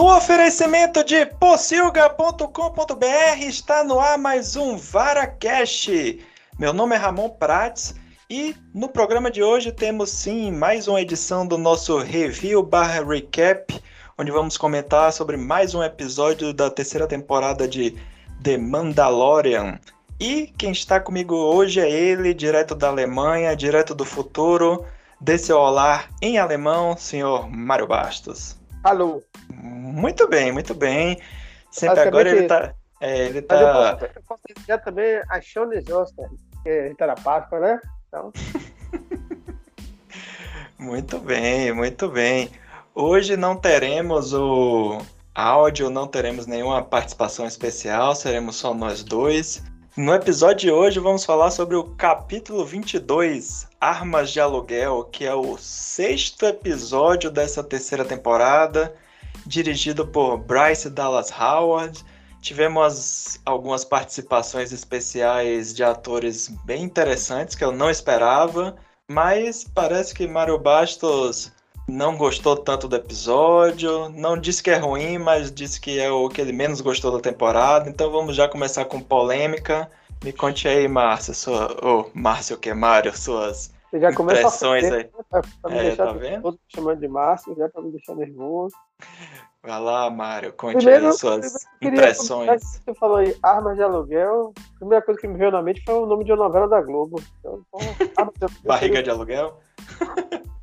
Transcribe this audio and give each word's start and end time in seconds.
No 0.00 0.16
oferecimento 0.16 1.04
de 1.04 1.26
pocilga.com.br 1.26 3.42
está 3.42 3.84
no 3.84 4.00
ar 4.00 4.16
mais 4.16 4.56
um 4.56 4.78
VaraCast. 4.78 6.24
Meu 6.58 6.72
nome 6.72 6.96
é 6.96 6.98
Ramon 6.98 7.28
Prates 7.28 7.94
e 8.30 8.56
no 8.74 8.88
programa 8.88 9.30
de 9.30 9.42
hoje 9.42 9.70
temos 9.70 10.08
sim 10.08 10.50
mais 10.52 10.88
uma 10.88 11.02
edição 11.02 11.46
do 11.46 11.58
nosso 11.58 11.98
review 11.98 12.62
barra 12.62 13.04
recap, 13.04 13.78
onde 14.16 14.30
vamos 14.30 14.56
comentar 14.56 15.12
sobre 15.12 15.36
mais 15.36 15.74
um 15.74 15.82
episódio 15.82 16.54
da 16.54 16.70
terceira 16.70 17.06
temporada 17.06 17.68
de 17.68 17.94
The 18.42 18.56
Mandalorian. 18.56 19.78
E 20.18 20.46
quem 20.56 20.72
está 20.72 20.98
comigo 20.98 21.34
hoje 21.34 21.78
é 21.78 21.90
ele, 21.90 22.32
direto 22.32 22.74
da 22.74 22.88
Alemanha, 22.88 23.54
direto 23.54 23.94
do 23.94 24.06
futuro, 24.06 24.82
desse 25.20 25.52
olá 25.52 26.06
em 26.22 26.38
alemão, 26.38 26.96
senhor 26.96 27.50
Mário 27.50 27.86
Bastos. 27.86 28.58
Alô. 28.82 29.22
Muito 29.52 30.26
bem, 30.26 30.52
muito 30.52 30.74
bem. 30.74 31.20
Sempre 31.70 32.00
agora 32.00 32.30
ele 32.30 32.46
tá. 32.46 32.74
É, 33.00 33.26
ele 33.26 33.42
tá. 33.42 33.60
eu 33.60 33.72
posso, 33.72 34.04
eu 34.16 34.22
posso 34.26 34.42
dizer 34.56 34.78
também 34.82 35.22
a 35.28 35.40
Shone 35.40 35.82
Joster, 35.82 36.28
que 36.62 36.68
é 36.68 36.94
tá 36.94 37.06
na 37.06 37.14
Páscoa, 37.14 37.60
né? 37.60 37.80
Então. 38.08 38.32
muito 40.78 41.18
bem, 41.18 41.72
muito 41.72 42.08
bem. 42.08 42.50
Hoje 42.94 43.36
não 43.36 43.54
teremos 43.54 44.32
o 44.32 44.98
áudio, 45.34 45.90
não 45.90 46.06
teremos 46.06 46.46
nenhuma 46.46 46.82
participação 46.82 47.46
especial, 47.46 48.14
seremos 48.14 48.56
só 48.56 48.74
nós 48.74 49.04
dois. 49.04 49.62
No 49.96 50.14
episódio 50.14 50.56
de 50.56 50.70
hoje 50.70 51.00
vamos 51.00 51.24
falar 51.24 51.50
sobre 51.50 51.74
o 51.74 51.82
capítulo 51.82 52.64
22, 52.64 53.66
Armas 53.80 54.30
de 54.30 54.38
Aluguel, 54.38 55.02
que 55.10 55.24
é 55.24 55.34
o 55.34 55.58
sexto 55.58 56.46
episódio 56.46 57.28
dessa 57.28 57.60
terceira 57.60 58.04
temporada, 58.04 58.94
dirigido 59.44 60.06
por 60.06 60.36
Bryce 60.36 60.88
Dallas 60.88 61.32
Howard. 61.32 62.04
Tivemos 62.40 63.40
algumas 63.44 63.84
participações 63.84 64.70
especiais 64.70 65.74
de 65.74 65.82
atores 65.82 66.46
bem 66.64 66.84
interessantes 66.84 67.56
que 67.56 67.64
eu 67.64 67.72
não 67.72 67.90
esperava, 67.90 68.76
mas 69.08 69.64
parece 69.64 70.14
que 70.14 70.24
Mário 70.28 70.56
Bastos 70.56 71.50
não 71.90 72.16
gostou 72.16 72.56
tanto 72.56 72.88
do 72.88 72.96
episódio, 72.96 74.08
não 74.10 74.38
disse 74.38 74.62
que 74.62 74.70
é 74.70 74.76
ruim, 74.76 75.18
mas 75.18 75.50
disse 75.50 75.80
que 75.80 75.98
é 75.98 76.10
o 76.10 76.28
que 76.28 76.40
ele 76.40 76.52
menos 76.52 76.80
gostou 76.80 77.12
da 77.12 77.20
temporada. 77.20 77.88
Então 77.90 78.10
vamos 78.10 78.36
já 78.36 78.48
começar 78.48 78.84
com 78.84 79.00
polêmica. 79.00 79.90
Me 80.24 80.32
conte 80.32 80.68
aí, 80.68 80.86
Márcio, 80.86 81.34
sua. 81.34 81.72
Ô, 81.84 82.00
oh, 82.00 82.10
Márcio 82.14 82.56
que 82.56 82.72
Mário, 82.72 83.16
suas 83.16 83.72
Você 83.90 83.98
já 83.98 84.10
impressões 84.10 84.84
aí. 84.84 85.04
Né, 85.04 85.10
pra, 85.28 85.42
pra 85.62 85.74
é, 85.74 85.96
tá 85.96 86.12
vendo? 86.12 86.42
Todo 86.42 86.60
chamando 86.68 87.00
de 87.00 87.08
Márcio, 87.08 87.56
já 87.56 87.68
pra 87.68 87.82
me 87.82 87.90
deixar 87.90 88.14
nervoso. 88.14 88.74
Vai 89.62 89.80
lá, 89.80 90.08
Mário, 90.08 90.52
conte 90.54 90.76
primeiro, 90.76 91.06
aí 91.06 91.12
suas 91.12 91.66
impressões. 91.82 92.62
Você 92.62 92.94
falou 92.94 93.16
aí, 93.16 93.36
Armas 93.42 93.76
de 93.76 93.82
Aluguel. 93.82 94.52
A 94.76 94.78
primeira 94.78 95.04
coisa 95.04 95.20
que 95.20 95.28
me 95.28 95.36
veio 95.36 95.50
na 95.50 95.60
mente 95.60 95.82
foi 95.84 95.94
o 95.94 96.06
nome 96.06 96.24
de 96.24 96.32
uma 96.32 96.44
novela 96.44 96.68
da 96.68 96.80
Globo. 96.80 97.20
Então, 97.38 97.60
Barriga 98.64 99.02
de 99.02 99.10
Aluguel? 99.10 99.58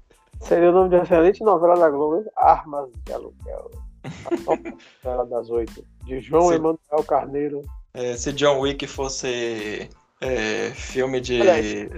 Seria 0.48 0.70
o 0.70 0.74
nome 0.74 0.90
de 0.90 0.96
uma 0.96 1.04
excelente 1.04 1.44
novela 1.44 1.76
da 1.78 1.90
Globo, 1.90 2.24
Armas 2.38 2.90
de 3.06 3.12
Aluguel. 3.12 3.70
A 5.04 5.10
novela 5.12 5.26
das 5.26 5.50
oito. 5.50 5.86
De 6.06 6.22
João 6.22 6.48
se, 6.48 6.56
Emanuel 6.56 7.04
Carneiro. 7.06 7.62
É, 7.94 8.16
se 8.16 8.32
John 8.32 8.62
Wick 8.62 8.88
fosse 8.88 9.90
é, 10.22 10.72
filme 10.74 11.20
de 11.20 11.42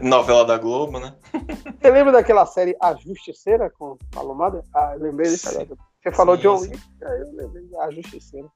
novela 0.01 0.43
da 0.45 0.57
Globo, 0.57 0.99
né? 0.99 1.13
Você 1.79 1.91
lembra 1.91 2.11
daquela 2.11 2.43
série 2.47 2.75
A 2.81 2.95
Justiceira 2.95 3.69
com 3.69 3.95
Palomada? 4.09 4.63
Ah, 4.73 4.93
eu 4.95 5.03
lembrei 5.03 5.29
dessa. 5.29 5.67
Você 6.01 6.11
falou 6.11 6.35
sim, 6.35 6.41
John 6.41 6.57
sim. 6.57 6.71
Wick, 6.71 6.83
aí 7.03 7.21
eu 7.21 7.35
lembrei 7.35 7.69
A 7.81 7.91
Justiceira. 7.91 8.47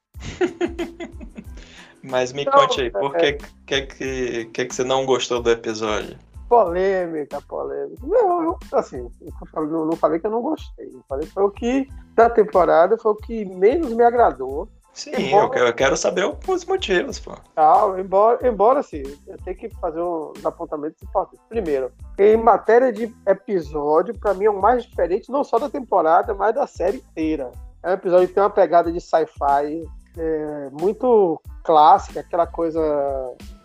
Mas 2.02 2.34
me 2.34 2.42
então, 2.42 2.54
conte 2.54 2.82
aí, 2.82 2.90
por 2.90 3.16
é... 3.16 3.34
que, 3.34 3.48
que, 3.68 4.46
que, 4.46 4.66
que 4.66 4.76
você 4.76 4.84
não 4.84 5.06
gostou 5.06 5.40
do 5.40 5.52
episódio? 5.52 6.18
Polêmica, 6.54 7.42
polêmica. 7.42 8.06
Não, 8.06 8.44
eu, 8.44 8.60
assim, 8.74 9.10
eu 9.56 9.66
não, 9.66 9.86
não 9.86 9.96
falei 9.96 10.20
que 10.20 10.28
eu 10.28 10.32
não 10.32 10.42
gostei. 10.42 10.86
Eu 10.86 11.04
falei 11.10 11.26
que 11.26 11.34
foi 11.34 11.44
o 11.44 11.50
que, 11.50 11.88
da 12.14 12.30
temporada, 12.30 12.96
foi 12.98 13.12
o 13.12 13.16
que 13.16 13.44
menos 13.44 13.92
me 13.92 14.04
agradou. 14.04 14.70
Sim, 14.94 15.10
embora, 15.18 15.58
eu 15.58 15.74
quero 15.74 15.98
saber 15.98 16.32
os 16.48 16.66
motivos, 16.66 17.20
pô. 17.20 17.32
Ah, 17.56 17.92
embora, 17.98 18.48
embora 18.48 18.80
assim, 18.82 19.02
eu 19.26 19.36
tenho 19.44 19.58
que 19.58 19.70
fazer 19.82 20.00
uns 20.00 20.46
apontamentos 20.46 21.02
importantes. 21.02 21.44
Primeiro, 21.50 21.92
em 22.20 22.38
matéria 22.38 22.94
de 22.94 23.12
episódio, 23.26 24.16
para 24.20 24.36
mim 24.36 24.46
é 24.46 24.52
o 24.52 24.62
mais 24.62 24.84
diferente, 24.84 25.32
não 25.32 25.44
só 25.44 25.58
da 25.58 25.68
temporada, 25.68 26.36
mas 26.36 26.54
da 26.54 26.68
série 26.68 26.98
inteira. 26.98 27.50
É 27.82 27.90
um 27.90 27.94
episódio 27.94 28.28
que 28.28 28.36
tem 28.36 28.44
uma 28.44 28.52
pegada 28.52 28.92
de 28.92 29.02
sci-fi 29.02 29.84
é, 30.18 30.70
muito 30.72 31.42
clássica, 31.64 32.20
aquela 32.20 32.46
coisa. 32.46 32.82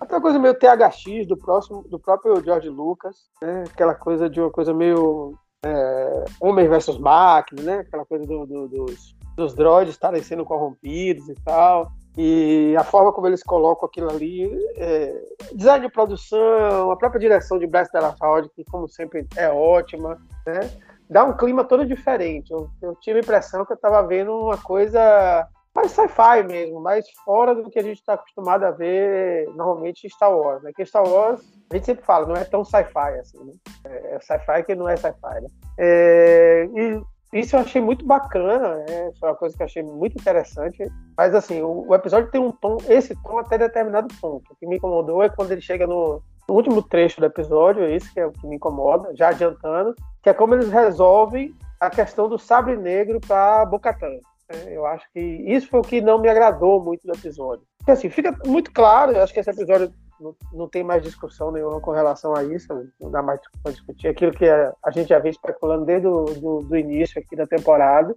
Aquela 0.00 0.20
coisa 0.20 0.38
meio 0.38 0.54
THX 0.54 1.26
do, 1.26 1.36
próximo, 1.36 1.82
do 1.88 1.98
próprio 1.98 2.42
George 2.42 2.68
Lucas, 2.68 3.28
né? 3.42 3.64
aquela 3.68 3.94
coisa 3.94 4.30
de 4.30 4.40
uma 4.40 4.50
coisa 4.50 4.72
meio 4.72 5.34
é, 5.64 6.24
homem 6.40 6.68
versus 6.68 6.98
máquina, 6.98 7.62
né? 7.62 7.78
Aquela 7.80 8.04
coisa 8.04 8.24
do, 8.24 8.46
do, 8.46 8.68
dos, 8.68 9.16
dos 9.36 9.54
droids 9.54 9.92
estarem 9.92 10.22
sendo 10.22 10.44
corrompidos 10.44 11.28
e 11.28 11.34
tal. 11.44 11.90
E 12.16 12.74
a 12.76 12.82
forma 12.82 13.12
como 13.12 13.26
eles 13.28 13.44
colocam 13.44 13.86
aquilo 13.86 14.10
ali, 14.10 14.50
é, 14.76 15.22
design 15.54 15.86
de 15.86 15.92
produção, 15.92 16.90
a 16.90 16.96
própria 16.96 17.20
direção 17.20 17.58
de 17.58 17.66
Dallas 17.66 18.20
Howard, 18.20 18.50
que 18.56 18.64
como 18.64 18.88
sempre 18.88 19.26
é 19.36 19.48
ótima, 19.50 20.18
né? 20.46 20.60
Dá 21.08 21.24
um 21.24 21.36
clima 21.36 21.64
todo 21.64 21.86
diferente. 21.86 22.50
Eu, 22.52 22.68
eu 22.82 22.94
tive 22.96 23.18
a 23.18 23.22
impressão 23.22 23.64
que 23.64 23.72
eu 23.72 23.76
estava 23.76 24.06
vendo 24.06 24.32
uma 24.32 24.58
coisa 24.58 25.46
mais 25.74 25.92
sci-fi 25.92 26.42
mesmo, 26.46 26.80
mais 26.80 27.06
fora 27.24 27.54
do 27.54 27.70
que 27.70 27.78
a 27.78 27.82
gente 27.82 27.98
está 27.98 28.14
acostumado 28.14 28.64
a 28.64 28.70
ver 28.70 29.48
normalmente 29.54 30.06
em 30.06 30.10
Star 30.10 30.36
Wars. 30.36 30.62
Né? 30.62 30.72
Que 30.74 30.84
Star 30.84 31.06
Wars, 31.06 31.40
a 31.70 31.74
gente 31.76 31.86
sempre 31.86 32.04
fala, 32.04 32.26
não 32.26 32.36
é 32.36 32.44
tão 32.44 32.64
sci-fi 32.64 33.18
assim, 33.20 33.38
né? 33.44 33.52
É, 33.84 34.14
é 34.16 34.20
sci-fi 34.20 34.64
que 34.64 34.74
não 34.74 34.88
é 34.88 34.96
sci-fi, 34.96 35.40
né? 35.40 35.48
É, 35.78 36.68
e 36.74 37.02
isso 37.32 37.56
eu 37.56 37.60
achei 37.60 37.80
muito 37.80 38.06
bacana, 38.06 38.76
né? 38.88 39.10
Foi 39.20 39.28
uma 39.28 39.36
coisa 39.36 39.56
que 39.56 39.62
eu 39.62 39.66
achei 39.66 39.82
muito 39.82 40.18
interessante. 40.18 40.82
Mas 41.16 41.34
assim, 41.34 41.60
o, 41.60 41.86
o, 41.86 41.94
episódio 41.94 42.30
tem 42.30 42.40
um 42.40 42.50
tom, 42.50 42.78
esse 42.88 43.14
tom 43.22 43.38
até 43.38 43.58
determinado 43.58 44.08
ponto. 44.20 44.50
O 44.50 44.56
que 44.56 44.66
me 44.66 44.76
incomodou 44.76 45.22
é 45.22 45.28
quando 45.28 45.52
ele 45.52 45.60
chega 45.60 45.86
no, 45.86 46.22
no 46.48 46.54
último 46.54 46.82
trecho 46.82 47.20
do 47.20 47.26
episódio, 47.26 47.84
é 47.84 47.94
isso 47.94 48.12
que 48.12 48.20
é 48.20 48.26
o 48.26 48.32
que 48.32 48.46
me 48.46 48.56
incomoda, 48.56 49.14
já 49.14 49.28
adiantando, 49.28 49.94
que 50.22 50.30
é 50.30 50.34
como 50.34 50.54
eles 50.54 50.70
resolvem 50.70 51.54
a 51.78 51.90
questão 51.90 52.28
do 52.28 52.38
sabre 52.38 52.76
negro 52.76 53.20
para 53.20 53.64
Bocatan. 53.66 54.18
É, 54.48 54.76
eu 54.76 54.86
acho 54.86 55.04
que 55.12 55.20
isso 55.20 55.68
foi 55.68 55.80
o 55.80 55.84
que 55.84 56.00
não 56.00 56.18
me 56.18 56.28
agradou 56.28 56.82
muito 56.82 57.06
do 57.06 57.12
episódio. 57.12 57.64
Porque, 57.78 57.90
assim, 57.90 58.08
fica 58.08 58.34
muito 58.46 58.72
claro, 58.72 59.12
eu 59.12 59.22
acho 59.22 59.32
que 59.32 59.40
esse 59.40 59.50
episódio 59.50 59.92
não, 60.20 60.34
não 60.52 60.68
tem 60.68 60.82
mais 60.82 61.02
discussão 61.02 61.50
nenhuma 61.50 61.80
com 61.80 61.90
relação 61.90 62.34
a 62.34 62.42
isso, 62.42 62.66
não 63.00 63.10
dá 63.10 63.22
mais 63.22 63.40
para 63.62 63.72
discutir 63.72 64.08
aquilo 64.08 64.32
que 64.32 64.48
a, 64.48 64.90
gente 64.90 65.08
já 65.08 65.18
vem 65.18 65.30
especulando 65.30 65.84
desde 65.84 66.06
o 66.06 66.24
do, 66.24 66.62
do 66.62 66.76
início 66.76 67.20
aqui 67.20 67.36
da 67.36 67.46
temporada, 67.46 68.14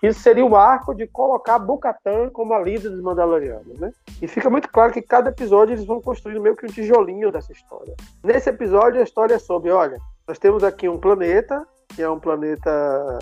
que 0.00 0.08
isso 0.08 0.20
seria 0.20 0.44
o 0.44 0.56
arco 0.56 0.94
de 0.94 1.06
colocar 1.06 1.58
Bocatan 1.58 2.28
como 2.30 2.52
a 2.52 2.58
líder 2.58 2.90
dos 2.90 3.00
Mandalorianos, 3.00 3.78
né? 3.78 3.90
E 4.20 4.26
fica 4.26 4.50
muito 4.50 4.68
claro 4.70 4.92
que 4.92 5.00
cada 5.00 5.30
episódio 5.30 5.74
eles 5.74 5.86
vão 5.86 6.00
construindo 6.00 6.40
meio 6.40 6.56
que 6.56 6.66
um 6.66 6.70
tijolinho 6.70 7.32
dessa 7.32 7.52
história. 7.52 7.94
Nesse 8.22 8.50
episódio, 8.50 9.00
a 9.00 9.04
história 9.04 9.34
é 9.34 9.38
sobre, 9.38 9.70
olha, 9.70 9.98
nós 10.28 10.38
temos 10.38 10.62
aqui 10.62 10.88
um 10.88 10.98
planeta, 10.98 11.66
que 11.94 12.02
é 12.02 12.10
um 12.10 12.20
planeta 12.20 13.18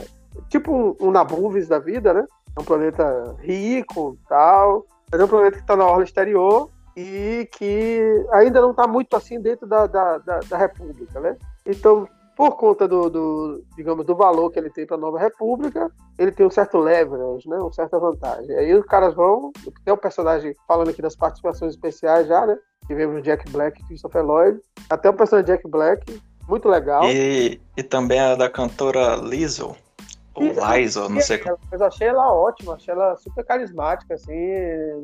tipo 0.49 0.73
um, 0.73 1.09
um 1.09 1.11
Nabuvis 1.11 1.69
da 1.69 1.79
vida, 1.79 2.13
né? 2.13 2.27
É 2.57 2.61
um 2.61 2.65
planeta 2.65 3.37
rico 3.41 4.17
tal, 4.29 4.87
mas 5.11 5.21
é 5.21 5.25
um 5.25 5.29
planeta 5.29 5.57
que 5.57 5.63
está 5.63 5.77
na 5.77 5.87
orla 5.87 6.05
exterior 6.05 6.71
e 6.97 7.49
que 7.53 8.27
ainda 8.33 8.61
não 8.61 8.71
está 8.71 8.87
muito 8.87 9.17
assim 9.17 9.41
dentro 9.41 9.67
da, 9.67 9.87
da, 9.87 10.19
da, 10.19 10.41
da, 10.41 10.57
República, 10.57 11.19
né? 11.19 11.37
Então, 11.67 12.09
por 12.37 12.57
conta 12.57 12.87
do, 12.87 13.11
do 13.11 13.65
digamos, 13.77 14.07
do 14.07 14.15
valor 14.15 14.51
que 14.51 14.59
ele 14.59 14.71
tem 14.71 14.87
para 14.87 14.97
a 14.97 15.01
nova 15.01 15.19
República, 15.19 15.91
ele 16.19 16.31
tem 16.31 16.47
um 16.47 16.51
certo 16.51 16.79
leverage, 16.79 17.49
né? 17.49 17.57
Uma 17.57 17.73
certa 17.73 17.99
vantagem. 17.99 18.55
Aí 18.57 18.73
os 18.75 18.87
caras 18.87 19.15
vão, 19.15 19.53
tem 19.85 19.93
um 19.93 19.97
personagem 19.97 20.55
falando 20.69 20.91
aqui 20.91 21.03
das 21.03 21.17
participações 21.17 21.75
especiais 21.75 22.29
já, 22.29 22.47
né? 22.47 22.57
Tivemos 22.87 23.23
Jack 23.23 23.51
Black 23.51 23.81
e 23.81 23.87
Christopher 23.87 24.25
Lloyd, 24.25 24.61
até 24.89 25.09
o 25.09 25.15
personagem 25.15 25.53
Jack 25.53 25.69
Black, 25.69 26.21
muito 26.49 26.69
legal. 26.69 27.05
E, 27.05 27.61
e 27.77 27.83
também 27.83 28.21
a 28.21 28.35
da 28.35 28.49
cantora 28.49 29.17
Lizzo. 29.17 29.75
Ou 30.35 30.45
Liza, 30.45 31.09
não 31.09 31.21
sei. 31.21 31.41
Mas 31.71 31.81
eu 31.81 31.87
achei 31.87 32.09
ela 32.09 32.33
ótima, 32.33 32.75
achei 32.75 32.93
ela 32.93 33.17
super 33.17 33.45
carismática, 33.45 34.15
assim, 34.15 34.35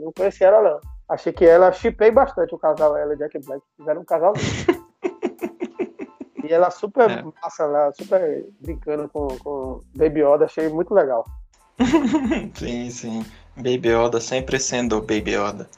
não 0.03 0.13
conhecia 0.13 0.49
ela 0.49 0.63
não. 0.63 0.81
Achei 1.09 1.33
que 1.33 1.45
ela, 1.45 1.73
chipei 1.73 2.11
bastante 2.11 2.55
o 2.55 2.59
casal, 2.59 2.97
ela 2.97 3.15
e 3.15 3.17
Jack 3.17 3.39
Black, 3.45 3.63
fizeram 3.77 4.01
um 4.01 4.05
casal 4.05 4.33
E 6.43 6.53
ela 6.53 6.71
super 6.71 7.09
é. 7.11 7.23
massa 7.23 7.67
lá, 7.67 7.93
super 7.93 8.45
brincando 8.61 9.09
com, 9.09 9.29
com 9.39 9.81
Baby 9.95 10.21
Yoda, 10.23 10.47
achei 10.47 10.69
muito 10.69 10.93
legal. 10.93 11.25
sim, 12.55 12.91
sim. 12.91 13.25
Baby 13.57 13.91
Yoda 13.91 14.21
sempre 14.21 14.59
sendo 14.59 15.01
Baby 15.01 15.37
Yoda. 15.37 15.69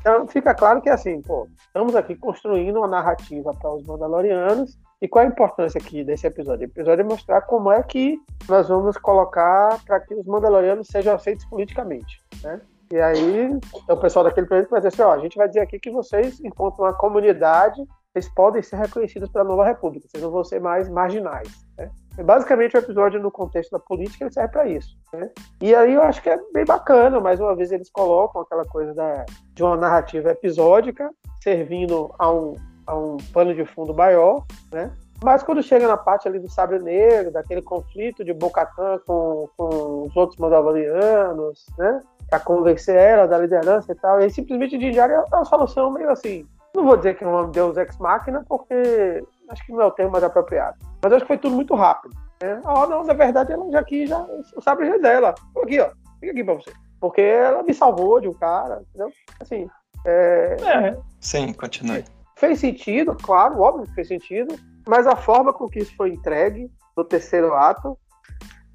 então 0.00 0.26
fica 0.28 0.54
claro 0.54 0.82
que 0.82 0.90
assim, 0.90 1.22
pô, 1.22 1.48
estamos 1.58 1.94
aqui 1.94 2.14
construindo 2.14 2.76
uma 2.78 2.88
narrativa 2.88 3.54
para 3.54 3.72
os 3.72 3.86
Mandalorianos 3.86 4.76
E 5.00 5.06
qual 5.06 5.24
a 5.24 5.28
importância 5.28 5.78
aqui 5.78 6.02
desse 6.02 6.26
episódio? 6.26 6.66
O 6.66 6.70
episódio 6.70 7.02
é 7.02 7.04
mostrar 7.04 7.42
como 7.42 7.70
é 7.70 7.82
que 7.82 8.18
nós 8.48 8.68
vamos 8.68 8.96
colocar 8.96 9.78
para 9.84 10.00
que 10.00 10.14
os 10.14 10.24
Mandalorianos 10.26 10.88
sejam 10.88 11.14
aceitos 11.14 11.44
politicamente, 11.46 12.22
né? 12.42 12.60
E 12.90 12.98
aí, 12.98 13.50
o 13.90 13.96
pessoal 13.96 14.24
daquele 14.24 14.46
planeta 14.46 14.70
vai 14.70 14.80
dizer 14.80 14.88
assim, 14.88 15.02
ó, 15.02 15.12
a 15.12 15.18
gente 15.18 15.36
vai 15.36 15.48
dizer 15.48 15.60
aqui 15.60 15.78
que 15.78 15.90
vocês, 15.90 16.40
enquanto 16.42 16.78
uma 16.78 16.94
comunidade, 16.94 17.84
eles 18.14 18.28
podem 18.28 18.62
ser 18.62 18.76
reconhecidos 18.76 19.28
pela 19.28 19.44
nova 19.44 19.66
república, 19.66 20.06
vocês 20.08 20.22
não 20.22 20.30
vão 20.30 20.44
ser 20.44 20.60
mais 20.60 20.88
marginais, 20.88 21.48
né? 21.76 21.90
Basicamente, 22.24 22.74
o 22.74 22.78
episódio 22.78 23.20
no 23.20 23.30
contexto 23.30 23.72
da 23.72 23.78
política 23.78 24.24
ele 24.24 24.32
serve 24.32 24.52
para 24.52 24.66
isso. 24.66 24.96
Né? 25.12 25.30
E 25.60 25.74
aí 25.74 25.92
eu 25.92 26.02
acho 26.02 26.22
que 26.22 26.30
é 26.30 26.38
bem 26.54 26.64
bacana, 26.64 27.20
mais 27.20 27.38
uma 27.38 27.54
vez 27.54 27.70
eles 27.70 27.90
colocam 27.90 28.40
aquela 28.40 28.64
coisa 28.64 28.94
da, 28.94 29.26
de 29.52 29.62
uma 29.62 29.76
narrativa 29.76 30.30
episódica, 30.30 31.10
servindo 31.42 32.14
a 32.18 32.32
um, 32.32 32.54
a 32.86 32.96
um 32.96 33.16
pano 33.32 33.54
de 33.54 33.64
fundo 33.64 33.94
maior, 33.94 34.44
né? 34.72 34.90
Mas 35.22 35.42
quando 35.42 35.62
chega 35.62 35.88
na 35.88 35.96
parte 35.96 36.28
ali 36.28 36.38
do 36.38 36.50
Sabre 36.50 36.78
Negro, 36.78 37.32
daquele 37.32 37.62
conflito 37.62 38.22
de 38.24 38.34
Bocatã 38.34 38.98
com, 39.06 39.48
com 39.56 40.02
os 40.02 40.16
outros 40.16 40.38
mandalorianos, 40.38 41.66
né? 41.78 42.00
Pra 42.28 42.38
convencer 42.38 42.96
ela 42.96 43.26
da 43.26 43.38
liderança 43.38 43.92
e 43.92 43.94
tal, 43.94 44.20
e 44.20 44.30
simplesmente 44.30 44.76
diário 44.76 45.14
é 45.14 45.24
uma 45.34 45.44
solução 45.44 45.90
meio 45.90 46.10
assim. 46.10 46.46
Não 46.74 46.84
vou 46.84 46.96
dizer 46.96 47.16
que 47.16 47.24
é 47.24 47.26
um 47.26 47.50
Deus 47.50 47.76
Ex 47.78 47.96
Machina, 47.98 48.44
porque 48.46 49.24
acho 49.48 49.64
que 49.64 49.72
não 49.72 49.80
é 49.80 49.86
o 49.86 49.90
termo 49.90 50.12
mais 50.12 50.24
apropriado. 50.24 50.76
Mas 51.02 51.12
acho 51.12 51.22
que 51.22 51.28
foi 51.28 51.38
tudo 51.38 51.54
muito 51.54 51.74
rápido. 51.74 52.14
Né? 52.42 52.60
Ah, 52.64 52.86
não, 52.86 53.02
na 53.02 53.14
verdade, 53.14 53.52
ela 53.52 53.70
já 53.70 53.80
aqui, 53.80 54.06
já, 54.06 54.18
o 54.54 54.60
sabre 54.60 54.86
já 54.86 54.96
é 54.96 54.98
dela. 54.98 55.34
Tô 55.54 55.62
aqui, 55.62 55.80
ó. 55.80 55.90
Fica 56.20 56.32
aqui 56.32 56.44
pra 56.44 56.54
você. 56.54 56.72
Porque 57.00 57.22
ela 57.22 57.62
me 57.62 57.72
salvou 57.72 58.20
de 58.20 58.28
um 58.28 58.34
cara, 58.34 58.82
entendeu? 58.88 59.10
Assim. 59.40 59.68
É... 60.04 60.56
é. 60.62 60.98
Sim, 61.20 61.52
continue. 61.54 62.04
Fez 62.36 62.60
sentido, 62.60 63.16
claro, 63.16 63.60
óbvio 63.60 63.86
que 63.86 63.94
fez 63.94 64.08
sentido, 64.08 64.54
mas 64.86 65.06
a 65.06 65.16
forma 65.16 65.52
com 65.52 65.66
que 65.68 65.80
isso 65.80 65.94
foi 65.96 66.10
entregue 66.10 66.70
no 66.96 67.04
terceiro 67.04 67.54
ato, 67.54 67.98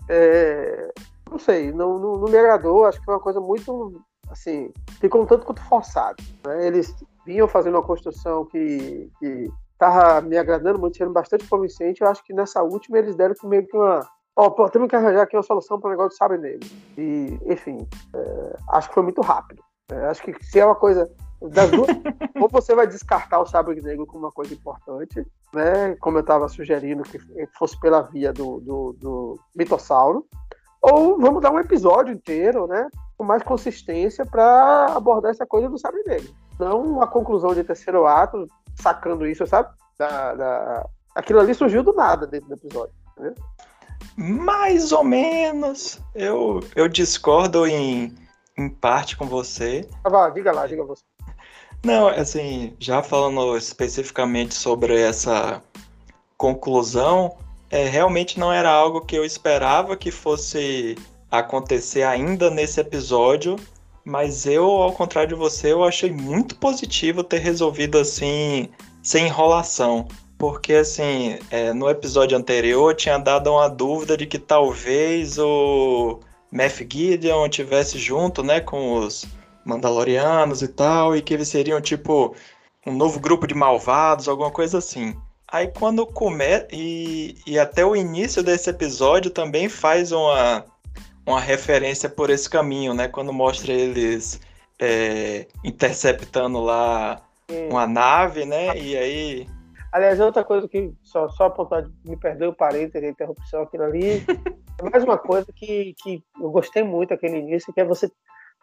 é... 0.10 0.92
não 1.30 1.40
sei, 1.40 1.72
não, 1.72 1.98
não, 2.00 2.18
não, 2.18 2.28
me 2.28 2.38
agradou. 2.38 2.86
Acho 2.86 3.00
que 3.00 3.06
foi 3.06 3.14
uma 3.14 3.22
coisa 3.22 3.40
muito, 3.40 4.02
assim, 4.30 4.72
ficou 5.00 5.22
um 5.22 5.26
tanto 5.26 5.46
quanto 5.46 5.62
forçado. 5.64 6.22
Né? 6.46 6.68
Eles 6.68 6.94
vinham 7.26 7.48
fazendo 7.48 7.76
uma 7.76 7.84
construção 7.84 8.46
que, 8.46 9.10
que 9.20 9.50
me 10.24 10.38
agradando 10.38 10.80
muito, 10.80 10.98
sendo 10.98 11.12
bastante 11.12 11.48
convincente. 11.48 12.02
Eu 12.02 12.08
acho 12.08 12.24
que 12.24 12.34
nessa 12.34 12.62
última 12.62 13.00
eles 13.00 13.16
deram 13.16 13.36
meio 13.44 13.66
que 13.66 13.76
uma. 13.76 14.08
Ó, 14.36 14.48
oh, 14.48 14.70
temos 14.70 14.88
que 14.88 14.96
arranjar 14.96 15.24
aqui 15.24 15.36
uma 15.36 15.44
solução 15.44 15.80
para 15.80 15.90
o 15.90 15.92
negócio 15.92 16.12
do 16.12 16.18
sabre 16.18 16.38
negro. 16.38 16.68
E, 16.98 17.38
enfim, 17.46 17.88
é, 18.14 18.56
acho 18.70 18.90
que 18.90 18.94
foi 18.94 19.04
muito 19.04 19.22
rápido. 19.22 19.62
É, 19.92 20.06
acho 20.06 20.22
que 20.22 20.34
se 20.46 20.60
é 20.60 20.66
uma 20.66 20.76
coisa. 20.76 21.10
Das 21.50 21.72
duas, 21.72 21.88
ou 22.40 22.48
você 22.48 22.76
vai 22.76 22.86
descartar 22.86 23.40
o 23.40 23.48
sabre 23.48 23.82
negro 23.82 24.06
como 24.06 24.26
uma 24.26 24.32
coisa 24.32 24.54
importante, 24.54 25.26
né? 25.52 25.96
Como 26.00 26.18
eu 26.18 26.22
estava 26.22 26.48
sugerindo 26.48 27.02
que 27.02 27.20
fosse 27.58 27.80
pela 27.80 28.02
via 28.02 28.32
do, 28.32 28.60
do, 28.60 28.94
do 29.00 29.40
mitossauro, 29.56 30.28
ou 30.82 31.20
vamos 31.20 31.42
dar 31.42 31.52
um 31.52 31.60
episódio 31.60 32.14
inteiro, 32.14 32.68
né? 32.68 32.88
Com 33.18 33.24
mais 33.24 33.42
consistência 33.42 34.26
para 34.26 34.88
abordar 34.96 35.32
essa 35.32 35.46
coisa 35.46 35.68
do 35.68 35.80
sabre 35.80 36.04
negro. 36.06 36.34
Não 36.60 37.02
a 37.02 37.08
conclusão 37.08 37.54
de 37.54 37.64
terceiro 37.64 38.06
ato, 38.06 38.48
sacando 38.76 39.28
isso, 39.28 39.46
sabe? 39.48 39.70
Da, 39.98 40.36
da... 40.36 40.90
Aquilo 41.16 41.40
ali 41.40 41.54
surgiu 41.54 41.84
do 41.84 41.94
nada 41.94 42.28
dentro 42.28 42.50
do 42.50 42.56
episódio, 42.56 42.94
entendeu? 43.12 43.36
Mais 44.16 44.92
ou 44.92 45.04
menos. 45.04 46.00
Eu, 46.14 46.60
eu 46.76 46.88
discordo 46.88 47.66
em, 47.66 48.16
em 48.58 48.70
parte 48.70 49.16
com 49.18 49.26
você. 49.26 49.88
Ah, 50.04 50.10
vá, 50.10 50.30
diga 50.30 50.52
lá, 50.52 50.68
diga 50.68 50.84
você. 50.84 51.04
Não, 51.84 52.08
assim, 52.08 52.74
já 52.80 53.02
falando 53.02 53.58
especificamente 53.58 54.54
sobre 54.54 55.00
essa 55.00 55.62
conclusão, 56.38 57.38
é, 57.72 57.88
realmente 57.88 58.40
não 58.40 58.54
era 58.54 58.70
algo 58.70 59.02
que 59.02 59.16
eu 59.16 59.26
esperava 59.26 59.98
que 59.98 60.12
fosse 60.12 60.96
acontecer 61.30 62.04
ainda 62.04 62.52
nesse 62.52 62.80
episódio, 62.80 63.56
mas 64.04 64.46
eu, 64.46 64.66
ao 64.66 64.92
contrário 64.92 65.30
de 65.30 65.36
você, 65.36 65.72
eu 65.72 65.84
achei 65.84 66.12
muito 66.12 66.56
positivo 66.56 67.24
ter 67.24 67.40
resolvido 67.40 67.98
assim, 67.98 68.70
sem 69.02 69.28
enrolação. 69.28 70.08
Porque, 70.38 70.74
assim, 70.74 71.40
é, 71.52 71.72
no 71.72 71.90
episódio 71.90 72.38
anterior 72.38 72.96
tinha 72.96 73.18
dado 73.18 73.52
uma 73.52 73.68
dúvida 73.68 74.18
de 74.18 74.26
que 74.26 74.40
talvez 74.40 75.38
o 75.38 76.20
Meth 76.52 76.86
Gideon 76.92 77.48
tivesse 77.48 77.98
junto, 78.00 78.44
né, 78.44 78.60
com 78.60 78.96
os 78.96 79.28
Mandalorianos 79.66 80.62
e 80.62 80.68
tal, 80.68 81.16
e 81.16 81.22
que 81.22 81.34
eles 81.34 81.48
seriam, 81.48 81.80
tipo, 81.82 82.36
um 82.86 82.94
novo 82.94 83.20
grupo 83.20 83.46
de 83.48 83.54
malvados, 83.54 84.28
alguma 84.28 84.52
coisa 84.52 84.78
assim. 84.78 85.16
Aí 85.48 85.68
quando 85.68 86.06
começa. 86.06 86.68
E, 86.72 87.36
e 87.46 87.60
até 87.60 87.86
o 87.86 87.96
início 87.96 88.42
desse 88.42 88.70
episódio 88.70 89.30
também 89.30 89.68
faz 89.68 90.12
uma 90.12 90.66
uma 91.26 91.40
referência 91.40 92.10
por 92.10 92.30
esse 92.30 92.50
caminho, 92.50 92.94
né? 92.94 93.08
Quando 93.08 93.32
mostra 93.32 93.72
eles 93.72 94.40
é, 94.80 95.48
interceptando 95.64 96.60
lá 96.60 97.22
Sim. 97.50 97.70
uma 97.70 97.88
nave, 97.88 98.46
né? 98.46 98.78
E 98.78 98.98
aí. 98.98 99.48
Aliás, 99.92 100.20
outra 100.20 100.44
coisa 100.44 100.68
que, 100.68 100.94
só, 101.04 101.28
só 101.30 101.46
apontar, 101.46 101.86
me 102.06 102.16
perdoe 102.16 102.48
o 102.48 102.56
parênteses, 102.56 103.08
a 103.08 103.12
interrupção, 103.12 103.64
aquilo 103.64 103.84
ali. 103.84 104.24
é 104.80 104.90
mais 104.90 105.04
uma 105.04 105.18
coisa 105.18 105.48
que, 105.54 105.94
que 106.02 106.24
eu 106.40 106.50
gostei 106.50 106.84
muito 106.84 107.14
aquele 107.14 107.38
início, 107.38 107.74
que 107.74 107.82
é 107.82 107.86
você 107.86 108.10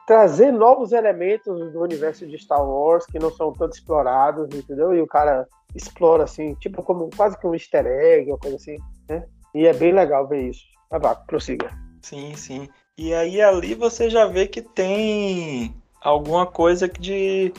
trazer 0.08 0.50
novos 0.50 0.92
elementos 0.92 1.70
do 1.70 1.82
universo 1.82 2.26
de 2.26 2.38
Star 2.38 2.66
Wars 2.66 3.04
que 3.04 3.18
não 3.18 3.30
são 3.30 3.52
tanto 3.52 3.74
explorados, 3.74 4.48
entendeu? 4.54 4.94
E 4.94 5.02
o 5.02 5.06
cara 5.06 5.46
explora 5.76 6.24
assim, 6.24 6.54
tipo 6.54 6.82
como 6.82 7.10
quase 7.14 7.38
que 7.38 7.46
um 7.46 7.52
easter 7.52 7.86
egg, 7.86 8.30
uma 8.30 8.38
coisa 8.38 8.56
assim, 8.56 8.78
né? 9.06 9.26
E 9.54 9.66
é 9.66 9.74
bem 9.74 9.92
legal 9.92 10.26
ver 10.26 10.48
isso. 10.48 10.64
Mas 10.90 11.02
vá, 11.02 11.14
prossiga. 11.14 11.70
Sim, 12.00 12.34
sim. 12.34 12.66
E 12.96 13.12
aí 13.12 13.42
ali 13.42 13.74
você 13.74 14.08
já 14.08 14.24
vê 14.24 14.46
que 14.46 14.62
tem 14.62 15.74
alguma 16.00 16.46
coisa 16.46 16.88
de 16.88 17.52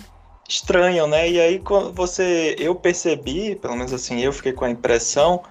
estranho, 0.47 1.05
né? 1.05 1.29
E 1.29 1.39
aí 1.39 1.61
você, 1.93 2.55
eu 2.57 2.73
percebi, 2.73 3.55
pelo 3.57 3.75
menos 3.75 3.93
assim, 3.93 4.21
eu 4.21 4.33
fiquei 4.33 4.53
com 4.53 4.65
a 4.65 4.71
impressão 4.71 5.43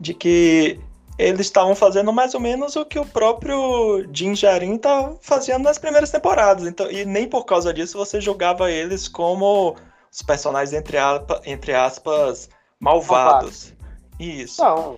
de 0.00 0.12
que 0.12 0.80
eles 1.22 1.46
estavam 1.46 1.74
fazendo 1.74 2.12
mais 2.12 2.34
ou 2.34 2.40
menos 2.40 2.76
o 2.76 2.84
que 2.84 2.98
o 2.98 3.06
próprio 3.06 4.06
Jim 4.12 4.34
Jarin 4.34 4.76
estava 4.76 5.16
fazendo 5.20 5.64
nas 5.64 5.78
primeiras 5.78 6.10
temporadas. 6.10 6.66
Então, 6.66 6.90
e 6.90 7.04
nem 7.04 7.28
por 7.28 7.44
causa 7.44 7.72
disso 7.72 7.98
você 7.98 8.20
julgava 8.20 8.70
eles 8.70 9.08
como 9.08 9.76
os 10.10 10.22
personagens 10.22 10.72
entre, 10.72 10.98
entre 11.44 11.74
aspas 11.74 12.48
malvados. 12.80 13.72
Isso. 14.18 14.62
Não. 14.62 14.96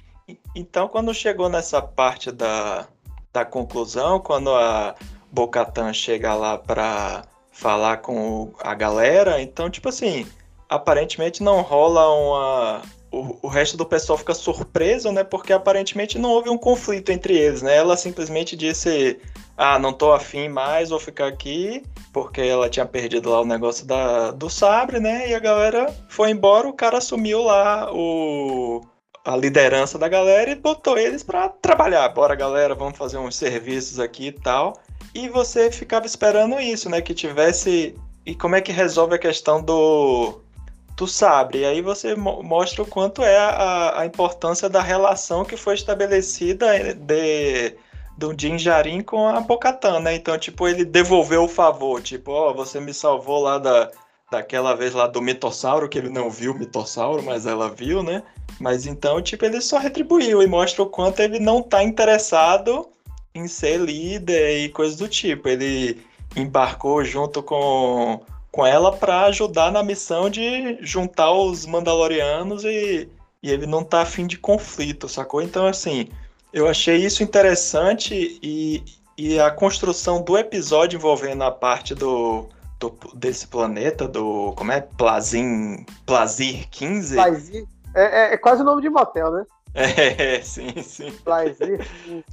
Então, 0.55 0.89
quando 0.89 1.13
chegou 1.13 1.49
nessa 1.49 1.83
parte 1.83 2.33
da, 2.33 2.87
da 3.33 3.45
conclusão 3.45 4.19
quando 4.19 4.51
a 4.55 4.95
Bocatan 5.31 5.93
chega 5.93 6.35
lá 6.35 6.57
para 6.57 7.25
falar 7.55 7.99
com 7.99 8.53
a 8.61 8.75
galera. 8.75 9.41
Então, 9.41 9.71
tipo 9.71 9.89
assim, 9.89 10.27
aparentemente 10.69 11.43
não 11.43 11.63
rola 11.63 12.09
uma. 12.11 12.83
O, 13.15 13.39
o 13.43 13.49
resto 13.49 13.77
do 13.77 13.87
pessoal 13.87 14.19
fica 14.19 14.35
surpreso, 14.35 15.13
né? 15.13 15.23
Porque 15.23 15.53
aparentemente 15.53 16.19
não 16.19 16.31
houve 16.31 16.51
um 16.51 16.59
conflito 16.59 17.13
entre 17.13 17.37
eles, 17.37 17.63
né? 17.63 17.77
Ela 17.77 17.97
simplesmente 17.97 18.57
disse: 18.57 19.21
Ah, 19.57 19.79
não 19.79 19.93
tô 19.93 20.13
afim 20.13 20.49
mais, 20.49 20.91
vou 20.91 20.99
ficar 20.99 21.29
aqui. 21.29 21.83
Porque 22.13 22.41
ela 22.41 22.69
tinha 22.69 22.85
perdido 22.85 23.31
lá 23.31 23.41
o 23.41 23.47
negócio 23.47 23.87
da, 23.87 24.33
do 24.33 24.51
sabre, 24.51 24.99
né? 24.99 25.29
E 25.31 25.35
a 25.35 25.39
galera 25.39 25.95
foi 26.09 26.31
embora, 26.31 26.69
o 26.69 26.73
cara 26.73 26.99
assumiu 26.99 27.43
lá 27.43 27.89
o 27.93 28.81
a 29.25 29.37
liderança 29.37 29.99
da 29.99 30.07
galera 30.07 30.51
e 30.51 30.55
botou 30.55 30.99
eles 30.99 31.23
para 31.23 31.49
trabalhar. 31.49 32.07
Bora, 32.11 32.35
galera, 32.35 32.75
vamos 32.75 32.99
fazer 32.99 33.17
uns 33.17 33.37
serviços 33.37 33.99
aqui 33.99 34.27
e 34.27 34.33
tal. 34.33 34.75
E 35.15 35.29
você 35.29 35.71
ficava 35.71 36.05
esperando 36.05 36.61
isso, 36.61 36.91
né? 36.91 37.01
Que 37.01 37.15
tivesse. 37.15 37.95
E 38.27 38.35
como 38.35 38.57
é 38.57 38.61
que 38.61 38.73
resolve 38.73 39.15
a 39.15 39.19
questão 39.19 39.63
do, 39.63 40.41
do 40.97 41.07
sabre? 41.07 41.61
E 41.61 41.65
aí 41.65 41.83
você 41.83 42.15
mo 42.15 42.43
mostra 42.43 42.83
o 42.83 42.87
quanto 42.87 43.23
é 43.23 43.37
a, 43.37 44.01
a 44.01 44.07
importância 44.07 44.69
da 44.69 44.81
relação 44.81 45.45
que 45.45 45.57
foi 45.57 45.75
estabelecida 45.75 46.95
de, 46.95 47.75
do 48.17 48.35
Din 48.35 48.57
Djarin 48.57 49.01
com 49.01 49.27
a 49.29 49.41
Bocatan, 49.41 50.01
né? 50.01 50.15
Então, 50.15 50.39
tipo, 50.39 50.69
ele 50.69 50.85
devolveu 50.85 51.45
o 51.45 51.49
favor. 51.49 52.01
Tipo, 52.03 52.33
ó, 52.33 52.51
oh, 52.51 52.55
você 52.55 52.81
me 52.81 52.95
salvou 52.95 53.43
lá 53.43 53.59
da, 53.59 53.91
daquela 54.31 54.75
vez 54.75 54.95
lá 54.95 55.07
do 55.07 55.21
mitossauro, 55.21 55.89
que 55.89 55.99
ele 55.99 56.09
não 56.09 56.31
viu 56.31 56.53
o 56.53 56.59
mitossauro, 56.59 57.23
mas 57.23 57.47
ela 57.47 57.69
viu, 57.69 58.03
né? 58.03 58.23
Mas 58.61 58.87
então, 58.87 59.21
tipo, 59.21 59.45
ele 59.45 59.61
só 59.61 59.79
retribuiu 59.79 60.43
e 60.43 60.47
mostra 60.47 60.83
o 60.83 60.87
quanto 60.87 61.21
ele 61.21 61.39
não 61.39 61.63
tá 61.63 61.83
interessado 61.83 62.89
em 63.35 63.49
ser 63.49 63.79
líder 63.79 64.65
e 64.65 64.69
coisas 64.69 64.97
do 64.97 65.09
tipo. 65.09 65.49
Ele 65.49 66.01
embarcou 66.37 67.05
junto 67.05 67.43
com, 67.43 68.21
com 68.55 68.65
ela 68.65 68.93
para 68.93 69.25
ajudar 69.25 69.73
na 69.73 69.83
missão 69.83 70.31
de 70.31 70.79
juntar 70.81 71.33
os 71.33 71.67
Mandalorianos 71.67 72.65
e, 72.65 73.09
e 73.43 73.51
ele 73.51 73.67
não 73.67 73.83
tá 73.83 74.03
afim 74.03 74.29
de 74.29 74.39
conflito, 74.39 75.09
sacou? 75.09 75.43
Então, 75.43 75.67
assim, 75.67 76.09
eu 76.53 76.69
achei 76.69 76.99
isso 76.99 77.25
interessante 77.25 78.39
e, 78.41 78.85
e 79.19 79.41
a 79.41 79.51
construção 79.51 80.23
do 80.23 80.39
episódio 80.39 80.97
envolvendo 80.97 81.43
a 81.43 81.51
parte 81.51 81.97
do, 81.97 82.49
do 82.79 82.97
desse 83.13 83.49
planeta, 83.49 84.07
do. 84.07 84.53
Como 84.57 84.71
é? 84.71 84.81
Plazin. 84.83 85.85
Plazir 86.07 86.69
15? 86.71 87.17
Plazir 87.17 87.67
É, 87.93 88.03
é, 88.05 88.35
é 88.35 88.37
quase 88.37 88.63
o 88.63 88.65
nome 88.65 88.83
de 88.83 88.89
motel, 88.89 89.33
né? 89.33 89.45
É, 89.75 90.41
sim, 90.43 90.81
sim. 90.81 91.13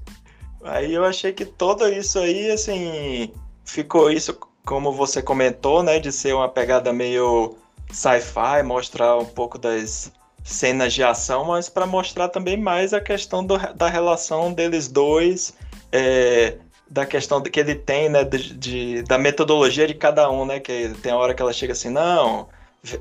Aí 0.63 0.93
eu 0.93 1.03
achei 1.03 1.33
que 1.33 1.43
tudo 1.43 1.89
isso 1.89 2.19
aí, 2.19 2.51
assim, 2.51 3.33
ficou 3.65 4.11
isso, 4.11 4.37
como 4.65 4.91
você 4.91 5.21
comentou, 5.21 5.83
né, 5.83 5.99
de 5.99 6.11
ser 6.11 6.33
uma 6.33 6.49
pegada 6.49 6.93
meio 6.93 7.55
sci-fi, 7.91 8.63
mostrar 8.63 9.17
um 9.17 9.25
pouco 9.25 9.57
das 9.57 10.11
cenas 10.43 10.93
de 10.93 11.03
ação, 11.03 11.45
mas 11.45 11.69
para 11.69 11.85
mostrar 11.85 12.29
também 12.29 12.57
mais 12.57 12.93
a 12.93 13.01
questão 13.01 13.45
do, 13.45 13.57
da 13.75 13.87
relação 13.87 14.51
deles 14.53 14.87
dois, 14.87 15.53
é, 15.91 16.57
da 16.89 17.05
questão 17.05 17.41
que 17.41 17.59
ele 17.59 17.75
tem, 17.75 18.09
né, 18.09 18.23
de, 18.23 18.53
de, 18.53 19.03
da 19.03 19.17
metodologia 19.17 19.87
de 19.87 19.93
cada 19.93 20.29
um, 20.29 20.45
né, 20.45 20.59
que 20.59 20.89
tem 21.01 21.11
a 21.11 21.17
hora 21.17 21.33
que 21.33 21.41
ela 21.41 21.53
chega 21.53 21.73
assim, 21.73 21.89
não, 21.89 22.49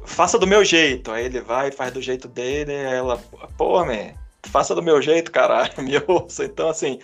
faça 0.05 0.39
do 0.39 0.47
meu 0.47 0.65
jeito, 0.65 1.11
aí 1.11 1.27
ele 1.27 1.41
vai 1.41 1.71
faz 1.73 1.93
do 1.93 2.03
jeito 2.03 2.29
dele, 2.29 2.75
ela, 2.75 3.19
pô, 3.57 3.85
man, 3.85 4.13
faça 4.45 4.75
do 4.75 4.83
meu 4.83 5.01
jeito, 5.01 5.31
caralho, 5.31 5.73
me 5.83 5.93
ouça, 6.07 6.45
então 6.45 6.69
assim, 6.69 6.99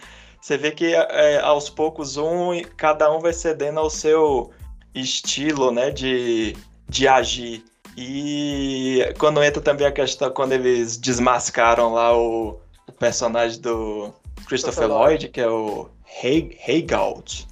você 0.46 0.56
vê 0.56 0.70
que 0.70 0.94
é, 0.94 1.40
aos 1.40 1.68
poucos 1.68 2.16
um, 2.16 2.62
cada 2.76 3.12
um 3.12 3.18
vai 3.18 3.32
cedendo 3.32 3.80
ao 3.80 3.90
seu 3.90 4.52
estilo, 4.94 5.72
né, 5.72 5.90
de, 5.90 6.56
de 6.88 7.08
agir. 7.08 7.64
E 7.96 9.00
quando 9.18 9.42
entra 9.42 9.60
também 9.60 9.88
a 9.88 9.90
questão, 9.90 10.30
quando 10.30 10.52
eles 10.52 10.98
desmascaram 10.98 11.94
lá 11.94 12.16
o, 12.16 12.60
o 12.86 12.92
personagem 12.92 13.60
do 13.60 14.12
Christopher 14.46 14.86
Lloyd, 14.86 15.30
que 15.30 15.40
é 15.40 15.48
o 15.48 15.88
Heigalt. 16.22 17.42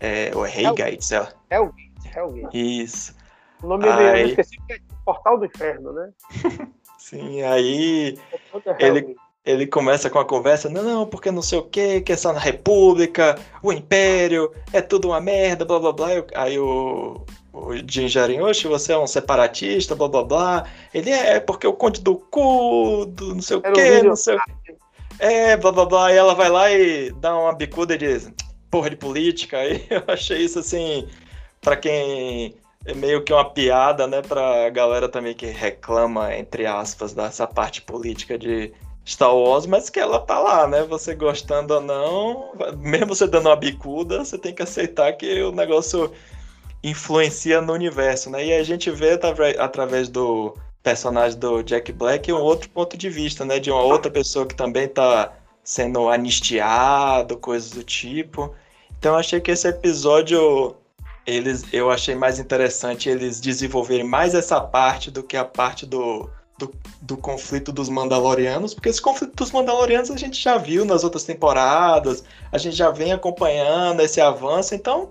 É, 0.00 0.32
o 0.34 0.44
Heigalt, 0.44 1.00
sei 1.02 1.20
lá. 1.20 1.32
Hellgate, 1.52 2.50
Isso. 2.52 3.14
O 3.62 3.68
nome 3.68 3.88
aí... 3.88 4.30
específico 4.30 4.72
é 4.72 4.80
Portal 5.04 5.38
do 5.38 5.46
Inferno, 5.46 5.92
né? 5.92 6.10
Sim, 6.98 7.42
aí 7.42 8.18
ele, 8.80 9.16
ele 9.44 9.66
começa 9.66 10.10
com 10.10 10.18
a 10.18 10.24
conversa, 10.24 10.68
não, 10.68 10.82
não, 10.82 11.06
porque 11.06 11.30
não 11.30 11.42
sei 11.42 11.58
o 11.58 11.62
que, 11.62 12.00
que 12.02 12.12
essa 12.12 12.32
república, 12.32 13.38
o 13.62 13.72
império, 13.72 14.52
é 14.72 14.82
tudo 14.82 15.08
uma 15.08 15.20
merda, 15.20 15.64
blá 15.64 15.78
blá 15.78 15.92
blá. 15.92 16.08
Aí 16.34 16.58
o, 16.58 17.24
o 17.52 17.74
Jin 17.86 18.06
oxe, 18.42 18.68
você 18.68 18.92
é 18.92 18.98
um 18.98 19.06
separatista, 19.06 19.94
blá 19.94 20.08
blá 20.08 20.24
blá. 20.24 20.64
Ele 20.92 21.10
é, 21.10 21.36
é 21.36 21.40
porque 21.40 21.66
o 21.66 21.72
conde 21.72 22.00
do 22.02 22.16
cu, 22.16 23.06
do 23.06 23.34
não 23.34 23.42
sei 23.42 23.56
o 23.56 23.62
que, 23.62 24.02
não 24.02 24.16
sei 24.16 24.36
o 24.36 24.40
que. 24.64 24.76
É, 25.18 25.56
blá 25.56 25.72
blá 25.72 25.86
blá. 25.86 26.12
E 26.12 26.16
ela 26.16 26.34
vai 26.34 26.50
lá 26.50 26.70
e 26.70 27.10
dá 27.12 27.34
uma 27.36 27.54
bicuda 27.54 27.94
e 27.94 27.98
diz, 27.98 28.30
porra 28.70 28.90
de 28.90 28.96
política. 28.96 29.58
Aí 29.58 29.86
eu 29.88 30.02
achei 30.06 30.42
isso 30.42 30.58
assim, 30.58 31.08
para 31.62 31.76
quem 31.76 32.54
é 32.84 32.94
meio 32.94 33.22
que 33.24 33.32
uma 33.32 33.44
piada, 33.44 34.06
né, 34.06 34.22
pra 34.22 34.68
galera 34.70 35.08
também 35.08 35.34
que 35.34 35.46
reclama, 35.46 36.34
entre 36.34 36.66
aspas, 36.66 37.12
dessa 37.12 37.46
parte 37.46 37.82
política 37.82 38.38
de 38.38 38.72
Star 39.06 39.34
Wars, 39.34 39.66
mas 39.66 39.90
que 39.90 39.98
ela 39.98 40.20
tá 40.20 40.38
lá, 40.38 40.66
né? 40.66 40.82
Você 40.84 41.14
gostando 41.14 41.74
ou 41.74 41.80
não, 41.80 42.52
mesmo 42.78 43.08
você 43.08 43.26
dando 43.26 43.46
uma 43.46 43.56
bicuda, 43.56 44.24
você 44.24 44.38
tem 44.38 44.54
que 44.54 44.62
aceitar 44.62 45.12
que 45.14 45.42
o 45.42 45.52
negócio 45.52 46.12
influencia 46.82 47.60
no 47.60 47.72
universo, 47.72 48.30
né? 48.30 48.46
E 48.46 48.52
a 48.52 48.62
gente 48.62 48.90
vê 48.90 49.18
através 49.58 50.08
do 50.08 50.56
personagem 50.82 51.38
do 51.38 51.62
Jack 51.62 51.92
Black 51.92 52.32
um 52.32 52.38
outro 52.38 52.70
ponto 52.70 52.96
de 52.96 53.10
vista, 53.10 53.44
né? 53.44 53.58
De 53.58 53.70
uma 53.70 53.82
outra 53.82 54.10
pessoa 54.10 54.46
que 54.46 54.54
também 54.54 54.88
tá 54.88 55.32
sendo 55.62 56.08
anistiado, 56.08 57.36
coisas 57.36 57.70
do 57.70 57.82
tipo. 57.82 58.54
Então 58.98 59.16
achei 59.16 59.40
que 59.40 59.50
esse 59.50 59.68
episódio 59.68 60.76
eles 61.26 61.64
eu 61.72 61.90
achei 61.90 62.14
mais 62.14 62.38
interessante 62.38 63.08
eles 63.08 63.40
desenvolverem 63.40 64.04
mais 64.04 64.34
essa 64.34 64.60
parte 64.60 65.10
do 65.10 65.22
que 65.22 65.36
a 65.36 65.44
parte 65.44 65.86
do, 65.86 66.30
do, 66.60 66.74
do, 67.00 67.16
conflito 67.16 67.72
dos 67.72 67.88
Mandalorianos, 67.88 68.74
porque 68.74 68.90
esse 68.90 69.00
conflito 69.00 69.34
dos 69.34 69.50
Mandalorianos 69.50 70.10
a 70.10 70.16
gente 70.16 70.40
já 70.40 70.58
viu 70.58 70.84
nas 70.84 71.02
outras 71.02 71.24
temporadas, 71.24 72.22
a 72.52 72.58
gente 72.58 72.76
já 72.76 72.90
vem 72.90 73.12
acompanhando 73.12 74.00
esse 74.00 74.20
avanço, 74.20 74.74
então 74.74 75.10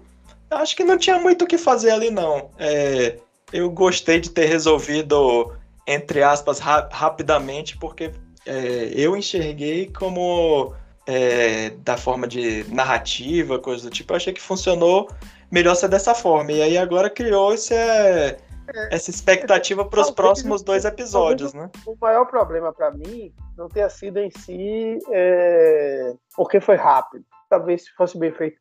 acho 0.52 0.76
que 0.76 0.84
não 0.84 0.98
tinha 0.98 1.18
muito 1.18 1.46
o 1.46 1.48
que 1.48 1.58
fazer 1.58 1.92
ali, 1.92 2.12
não. 2.12 2.50
É, 2.60 3.18
eu 3.52 3.70
gostei 3.72 4.20
de 4.20 4.30
ter 4.30 4.46
resolvido, 4.46 5.52
entre 5.88 6.22
aspas, 6.22 6.60
ra 6.60 6.88
rapidamente, 6.92 7.76
porque 7.78 8.12
é, 8.46 8.92
eu 8.94 9.18
enxerguei 9.18 9.88
como 9.88 10.74
é, 11.08 11.72
da 11.84 11.98
forma 11.98 12.28
de 12.28 12.64
narrativa, 12.70 13.58
coisa 13.58 13.84
do 13.84 13.90
tipo, 13.90 14.14
eu 14.14 14.18
achei 14.18 14.32
que 14.32 14.42
funcionou 14.42 15.10
melhor 15.52 15.76
ser 15.76 15.88
dessa 15.88 16.14
forma. 16.14 16.52
E 16.52 16.62
aí 16.62 16.78
agora 16.78 17.10
criou 17.10 17.54
esse, 17.54 17.74
essa 18.92 19.10
expectativa 19.10 19.86
para 19.86 20.02
os 20.02 20.12
próximos 20.12 20.62
dois 20.62 20.86
episódios, 20.86 21.54
né? 21.54 21.70
O 21.86 21.96
maior 22.00 22.26
problema 22.26 22.74
para 22.74 22.92
mim 22.92 23.34
não 23.58 23.68
ter 23.68 23.90
sido 23.90 24.20
em 24.20 24.32
si 24.32 25.00
é, 25.12 26.14
porque 26.36 26.60
foi 26.60 26.76
rápido. 26.76 27.26
Talvez 27.50 27.86
se 27.86 27.92
fosse 27.96 28.18
bem 28.18 28.32
feito 28.32 28.58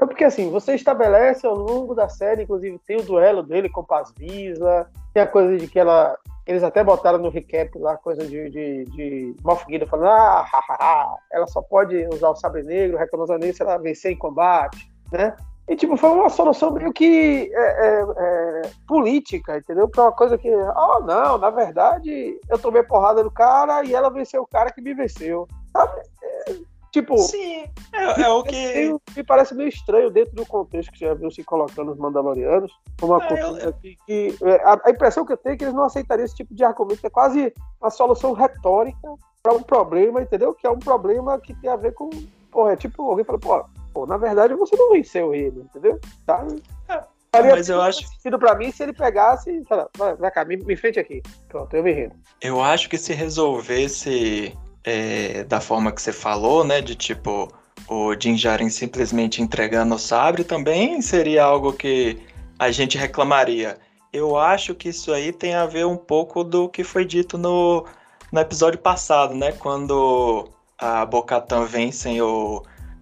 então, 0.00 0.08
porque 0.08 0.24
assim, 0.24 0.50
você 0.50 0.74
estabelece 0.74 1.46
ao 1.46 1.54
longo 1.54 1.94
da 1.94 2.08
série, 2.08 2.44
inclusive 2.44 2.80
tem 2.86 2.96
o 2.96 3.02
duelo 3.02 3.42
dele 3.42 3.68
com 3.68 3.84
Paz 3.84 4.10
Visa, 4.16 4.88
tem 5.12 5.22
a 5.22 5.26
coisa 5.26 5.58
de 5.58 5.66
que 5.66 5.78
ela. 5.78 6.16
Eles 6.46 6.62
até 6.62 6.82
botaram 6.82 7.18
no 7.18 7.28
recap 7.28 7.78
lá, 7.78 7.98
coisa 7.98 8.26
de, 8.26 8.48
de, 8.48 8.84
de 8.86 9.86
falando, 9.86 10.08
ah, 10.08 10.40
ha, 10.50 10.58
ha, 10.58 10.76
ha, 10.80 11.16
ela 11.30 11.46
só 11.46 11.60
pode 11.60 12.08
usar 12.14 12.30
o 12.30 12.34
sabre 12.34 12.62
negro, 12.62 12.96
reclamando 12.96 13.52
se 13.52 13.60
ela 13.60 13.76
vencer 13.76 14.12
em 14.12 14.16
combate, 14.16 14.90
né? 15.12 15.36
E, 15.70 15.76
tipo, 15.76 15.96
foi 15.96 16.10
uma 16.10 16.28
solução 16.28 16.72
meio 16.72 16.92
que 16.92 17.48
é, 17.54 17.86
é, 17.86 18.06
é, 18.16 18.70
política, 18.88 19.56
entendeu? 19.56 19.88
Pra 19.88 20.02
uma 20.02 20.12
coisa 20.12 20.36
que, 20.36 20.52
oh, 20.52 20.98
não, 21.04 21.38
na 21.38 21.48
verdade, 21.48 22.36
eu 22.48 22.58
tomei 22.58 22.82
porrada 22.82 23.22
do 23.22 23.30
cara 23.30 23.84
e 23.84 23.94
ela 23.94 24.10
venceu 24.10 24.42
o 24.42 24.46
cara 24.48 24.72
que 24.72 24.82
me 24.82 24.92
venceu. 24.92 25.46
Sabe? 25.72 26.00
É, 26.24 26.54
Tipo. 26.90 27.16
Sim, 27.18 27.68
é, 27.92 28.22
é 28.22 28.28
o 28.28 28.42
que. 28.42 28.96
Me 29.16 29.22
parece 29.22 29.54
meio 29.54 29.68
estranho 29.68 30.10
dentro 30.10 30.34
do 30.34 30.44
contexto 30.44 30.90
que 30.90 30.98
já 30.98 31.14
viu 31.14 31.30
se 31.30 31.44
colocando 31.44 31.92
os 31.92 31.98
Mandalorianos. 31.98 32.72
Uma 33.00 33.24
é, 33.26 33.66
eu... 33.66 33.72
que, 33.74 33.96
que 34.04 34.36
é, 34.42 34.56
a, 34.64 34.80
a, 34.86 34.90
impressão 34.90 35.24
que 35.24 35.32
eu 35.32 35.36
tenho 35.36 35.54
é 35.54 35.56
que 35.56 35.64
eles 35.64 35.74
não 35.74 35.84
aceitariam 35.84 36.24
esse 36.24 36.34
tipo 36.34 36.52
de 36.52 36.64
argumento. 36.64 37.06
É 37.06 37.10
quase 37.10 37.54
uma 37.80 37.90
solução 37.90 38.32
retórica 38.32 39.14
para 39.40 39.54
um 39.54 39.62
problema, 39.62 40.20
entendeu? 40.20 40.52
Que 40.52 40.66
é 40.66 40.70
um 40.70 40.80
problema 40.80 41.38
que 41.38 41.54
tem 41.54 41.70
a 41.70 41.76
ver 41.76 41.94
com. 41.94 42.10
Pô, 42.50 42.68
é 42.68 42.74
tipo, 42.74 43.08
alguém 43.08 43.24
fala, 43.24 43.38
pô, 43.38 43.64
pô 44.00 44.06
na 44.06 44.16
verdade 44.16 44.54
você 44.54 44.76
não 44.76 44.92
venceu 44.92 45.34
ele, 45.34 45.60
entendeu? 45.60 46.00
Tá? 46.24 46.46
É. 46.88 47.02
Faria 47.32 47.54
mas 47.54 47.68
eu 47.68 47.80
acho 47.80 48.06
sentido 48.08 48.38
para 48.38 48.56
mim 48.56 48.72
se 48.72 48.82
ele 48.82 48.92
pegasse 48.92 49.50
e 49.50 49.64
falasse, 49.64 49.90
vai 50.18 50.30
cá, 50.32 50.44
me, 50.44 50.56
me 50.56 50.74
frente 50.74 50.98
aqui. 50.98 51.22
Pronto, 51.48 51.74
eu 51.76 51.82
me 51.82 51.92
rindo. 51.92 52.14
Eu 52.40 52.60
acho 52.60 52.88
que 52.88 52.98
se 52.98 53.12
resolvesse 53.12 54.56
é, 54.82 55.44
da 55.44 55.60
forma 55.60 55.92
que 55.92 56.02
você 56.02 56.12
falou, 56.12 56.64
né? 56.64 56.80
De 56.80 56.96
tipo, 56.96 57.48
o 57.88 58.16
Din 58.16 58.34
Djarin 58.34 58.68
simplesmente 58.68 59.40
entregando 59.40 59.94
o 59.94 59.98
sabre 59.98 60.42
também 60.42 61.00
seria 61.00 61.44
algo 61.44 61.72
que 61.72 62.18
a 62.58 62.72
gente 62.72 62.98
reclamaria. 62.98 63.78
Eu 64.12 64.36
acho 64.36 64.74
que 64.74 64.88
isso 64.88 65.12
aí 65.12 65.30
tem 65.30 65.54
a 65.54 65.66
ver 65.66 65.86
um 65.86 65.96
pouco 65.96 66.42
do 66.42 66.68
que 66.68 66.82
foi 66.82 67.04
dito 67.04 67.38
no, 67.38 67.86
no 68.32 68.40
episódio 68.40 68.80
passado, 68.80 69.36
né? 69.36 69.52
Quando 69.52 70.48
a 70.76 71.06
Bocatan 71.06 71.64
vem 71.64 71.92
sem 71.92 72.20
o 72.20 72.60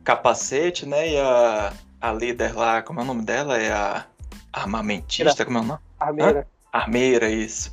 capacete, 0.09 0.87
né? 0.87 1.11
E 1.11 1.19
a, 1.19 1.71
a 2.01 2.13
líder 2.13 2.57
lá, 2.57 2.81
como 2.81 2.99
é 2.99 3.03
o 3.03 3.07
nome 3.07 3.23
dela? 3.23 3.59
É 3.59 3.71
a 3.71 4.07
armamentista, 4.51 5.45
como 5.45 5.59
é 5.59 5.61
o 5.61 5.65
nome? 5.65 5.81
Armeira. 6.01 6.41
Hã? 6.41 6.79
Armeira, 6.79 7.29
isso. 7.29 7.71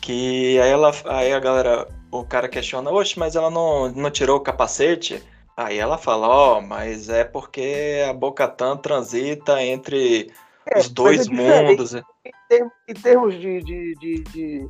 Que 0.00 0.58
aí 0.58 0.70
ela, 0.70 0.90
aí 1.04 1.34
a 1.34 1.38
galera, 1.38 1.86
o 2.10 2.24
cara 2.24 2.48
questiona, 2.48 2.90
oxe, 2.90 3.18
mas 3.18 3.36
ela 3.36 3.50
não, 3.50 3.90
não 3.92 4.10
tirou 4.10 4.38
o 4.38 4.40
capacete? 4.40 5.22
Aí 5.54 5.76
ela 5.76 5.98
fala, 5.98 6.26
ó, 6.26 6.58
oh, 6.58 6.60
mas 6.62 7.10
é 7.10 7.24
porque 7.24 8.02
a 8.08 8.12
Bocatan 8.14 8.78
transita 8.78 9.62
entre 9.62 10.32
é, 10.66 10.78
os 10.78 10.88
dois 10.88 11.28
é 11.28 11.30
mundos. 11.30 11.94
Em 11.94 12.02
termos, 12.48 12.72
em 12.88 12.94
termos 12.94 13.34
de, 13.34 13.62
de, 13.62 13.94
de, 13.96 14.22
de, 14.24 14.68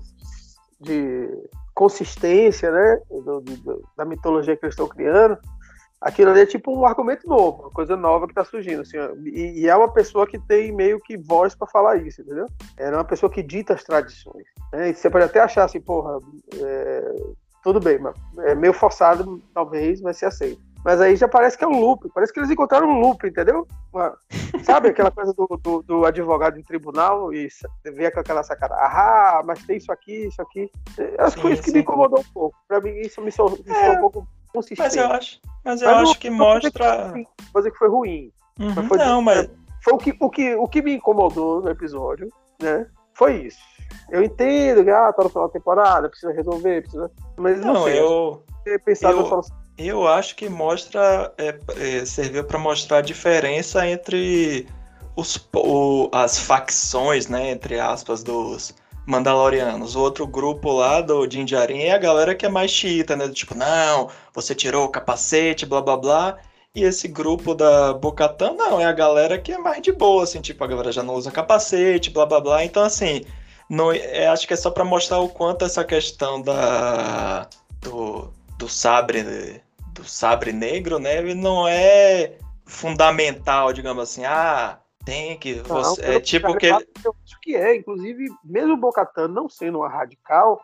de 0.81 1.29
consistência, 1.73 2.71
né, 2.73 2.99
do, 3.09 3.41
do, 3.41 3.89
da 3.97 4.05
mitologia 4.05 4.57
que 4.57 4.65
eles 4.65 4.75
estão 4.75 4.89
criando, 4.89 5.39
aquilo 6.00 6.31
ali 6.31 6.41
é 6.41 6.47
tipo 6.47 6.76
um 6.76 6.87
argumento 6.87 7.29
novo, 7.29 7.62
uma 7.62 7.71
coisa 7.71 7.97
nova 7.97 8.26
que 8.26 8.33
está 8.33 8.45
surgindo, 8.45 8.83
assim, 8.83 8.97
e, 9.25 9.62
e, 9.62 9.69
é 9.69 9.75
uma 9.76 9.93
pessoa 9.93 10.26
que 10.26 10.38
tem 10.38 10.73
meio 10.73 11.00
que 11.00 11.17
voz 11.17 11.55
para 11.55 11.67
falar 11.67 11.97
isso, 11.97 12.21
entendeu? 12.21 12.47
É 12.76 12.91
uma 12.91 13.05
pessoa 13.05 13.31
que 13.31 13.43
dita 13.43 13.75
as 13.75 13.85
tradições. 13.85 14.47
Né? 14.73 14.91
E 14.91 14.95
você 14.95 15.09
pode 15.09 15.25
até 15.25 15.41
achar 15.41 15.65
assim, 15.65 15.81
porra, 15.81 16.19
é, 16.61 17.15
tudo 17.62 17.81
bem, 17.81 17.99
mas 17.99 18.15
é 18.38 18.55
meio 18.55 18.73
forçado, 18.73 19.43
talvez, 19.53 20.00
mas 20.00 20.17
se 20.17 20.25
aceita. 20.25 20.61
Mas 20.87 21.00
aí 21.00 21.17
já 21.17 21.26
parece 21.26 21.59
que 21.59 21.65
é 21.65 21.67
um 21.67 21.81
loop, 21.81 22.09
parece 22.15 22.33
que 22.33 22.38
eles 22.38 22.49
encontraram 22.49 22.88
um 22.88 23.00
loop, 23.00 23.26
entendeu? 23.26 23.67
Uma, 23.93 24.17
sabe 24.62 24.88
aquela 24.88 25.11
coisa 25.11 25.33
do, 25.33 25.45
do, 25.61 25.83
do, 25.83 26.07
advogado 26.07 26.61
em 26.61 26.62
tribunal 26.62 27.35
e 27.35 27.49
ver 27.85 28.12
com 28.12 28.21
aquela 28.21 28.45
sacada, 28.45 28.76
ah, 28.76 29.43
mas 29.45 29.67
tem 29.67 29.79
isso 29.79 29.91
aqui, 29.91 30.29
isso 30.29 30.41
aqui. 30.41 30.71
Que 30.95 31.41
foi 31.41 31.55
isso 31.55 31.62
que 31.65 31.73
me 31.73 31.81
incomodou 31.81 32.21
um 32.21 32.33
pouco. 32.33 32.57
Pra 32.69 32.81
mim, 32.81 32.91
isso 33.00 33.21
me 33.21 33.33
soou, 33.33 33.50
me 33.50 33.75
é, 33.75 33.91
um 33.91 34.00
pouco. 34.00 34.29
Mas 34.55 34.97
eu 34.97 35.07
acho, 35.12 35.41
mas 35.65 35.83
eu 35.83 35.91
mas 35.91 36.09
acho 36.09 36.19
que 36.19 36.31
mostra. 36.31 37.12
Coisa 37.53 37.71
que 37.71 37.76
foi 37.76 37.88
ruim. 37.88 38.33
Uhum, 38.59 38.75
mas 38.75 38.87
foi, 38.88 38.99
não, 38.99 39.23
mas. 39.23 39.50
Foi 39.83 39.95
o 39.95 39.99
que, 39.99 40.17
o, 40.19 40.31
que, 40.31 40.55
o 40.55 40.67
que 40.67 40.83
me 40.83 40.95
incomodou 40.95 41.62
no 41.62 41.71
episódio, 41.71 42.29
né? 42.61 42.87
foi 43.17 43.47
isso. 43.47 43.59
Eu 44.11 44.23
entendo 44.23 44.85
que 44.85 44.91
ah, 44.91 45.12
tá 45.12 45.25
no 45.25 45.29
final 45.29 45.47
da 45.47 45.53
temporada, 45.53 46.09
precisa 46.09 46.33
resolver, 46.33 46.83
precisa. 46.83 47.11
Mas 47.37 47.61
não, 47.61 47.75
não 47.75 47.85
sei, 47.85 47.99
eu. 47.99 48.45
Pensado 48.85 49.21
eu, 49.21 49.45
eu 49.79 50.09
acho 50.09 50.37
que 50.37 50.49
mostra. 50.49 51.33
É, 51.38 51.59
é, 51.76 52.05
serviu 52.05 52.45
para 52.45 52.59
mostrar 52.59 52.99
a 52.99 53.03
diferença 53.03 53.87
entre 53.87 54.67
os, 55.15 55.49
o, 55.55 56.09
as 56.12 56.38
facções, 56.38 57.26
né? 57.29 57.50
Entre 57.50 57.81
aspas, 57.81 58.23
dos 58.23 58.75
Mandalorianos. 59.07 59.95
O 59.95 60.01
outro 60.01 60.27
grupo 60.27 60.73
lá 60.73 61.01
do 61.01 61.31
Jinjarin 61.31 61.81
é 61.81 61.93
a 61.93 61.99
galera 61.99 62.35
que 62.35 62.45
é 62.45 62.49
mais 62.49 62.71
xiita, 62.71 63.17
né? 63.17 63.29
Tipo, 63.29 63.55
não, 63.55 64.11
você 64.35 64.55
tirou 64.55 64.85
o 64.85 64.89
capacete, 64.89 65.65
blá 65.65 65.81
blá 65.81 65.97
blá. 65.97 66.39
E 66.75 66.83
esse 66.85 67.09
grupo 67.09 67.55
da 67.55 67.95
Bocatã, 67.95 68.53
não, 68.53 68.81
é 68.81 68.85
a 68.85 68.93
galera 68.93 69.39
que 69.39 69.53
é 69.53 69.59
mais 69.59 69.81
de 69.81 69.93
boa, 69.93 70.25
assim, 70.25 70.41
tipo, 70.43 70.63
a 70.63 70.67
galera 70.67 70.93
já 70.93 71.03
não 71.03 71.15
usa 71.15 71.31
capacete, 71.31 72.11
blá 72.11 72.27
blá 72.27 72.41
blá. 72.41 72.65
Então, 72.65 72.83
assim, 72.83 73.25
não, 73.69 73.93
é, 73.93 74.29
acho 74.29 74.47
que 74.47 74.53
é 74.55 74.57
só 74.57 74.71
para 74.71 74.85
mostrar 74.85 75.21
o 75.21 75.29
quanto 75.29 75.65
essa 75.65 75.85
questão 75.85 76.43
da 76.43 77.49
do, 77.81 78.33
do 78.59 78.69
sabre 78.69 79.63
do 79.93 80.05
sabre 80.05 80.53
negro, 80.53 80.99
né, 80.99 81.23
não 81.35 81.67
é 81.67 82.35
fundamental, 82.67 83.73
digamos 83.73 84.03
assim, 84.03 84.25
ah, 84.25 84.79
tem 85.07 85.39
que 85.39 85.55
você, 85.61 86.03
não, 86.03 86.15
é 86.15 86.21
tipo 86.21 86.55
que 86.59 86.67
ele... 86.67 86.87
eu 87.05 87.15
acho 87.25 87.41
que 87.41 87.55
é, 87.55 87.77
inclusive, 87.77 88.27
mesmo 88.45 88.75
o 88.75 88.77
Bocatan 88.77 89.29
não 89.29 89.49
sendo 89.49 89.79
uma 89.79 89.89
radical, 89.89 90.61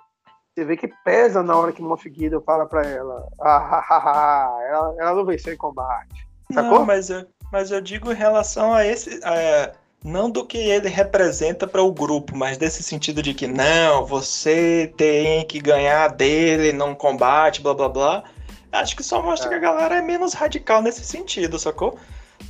você 0.52 0.64
vê 0.64 0.76
que 0.76 0.88
pesa 1.04 1.42
na 1.42 1.56
hora 1.56 1.72
que 1.72 1.80
Moff 1.80 2.12
Gideon 2.12 2.42
fala 2.42 2.66
para 2.66 2.84
ela, 2.84 3.26
ah, 3.40 3.56
ah, 3.56 3.86
ah, 3.88 4.02
ah, 4.04 4.66
ela, 4.68 4.94
ela 4.98 5.14
não 5.14 5.24
venceu 5.24 5.54
em 5.54 5.56
combate. 5.56 6.26
Sacou? 6.52 6.80
Não, 6.80 6.84
mas 6.84 7.08
eu, 7.08 7.24
mas 7.52 7.70
eu 7.70 7.80
digo 7.80 8.12
em 8.12 8.16
relação 8.16 8.74
a 8.74 8.84
esse, 8.84 9.20
a, 9.24 9.72
não 10.04 10.28
do 10.28 10.44
que 10.44 10.58
ele 10.58 10.88
representa 10.88 11.64
para 11.64 11.82
o 11.82 11.92
grupo, 11.92 12.36
mas 12.36 12.58
desse 12.58 12.82
sentido 12.82 13.22
de 13.22 13.32
que 13.32 13.46
não, 13.46 14.04
você 14.04 14.92
tem 14.96 15.46
que 15.46 15.60
ganhar 15.60 16.08
dele 16.08 16.72
num 16.72 16.96
combate, 16.96 17.62
blá 17.62 17.72
blá 17.72 17.88
blá. 17.88 18.24
Acho 18.72 18.96
que 18.96 19.04
só 19.04 19.22
mostra 19.22 19.48
é. 19.48 19.50
que 19.50 19.54
a 19.54 19.70
galera 19.70 19.96
é 19.96 20.02
menos 20.02 20.34
radical 20.34 20.82
nesse 20.82 21.04
sentido, 21.04 21.58
sacou? 21.60 21.96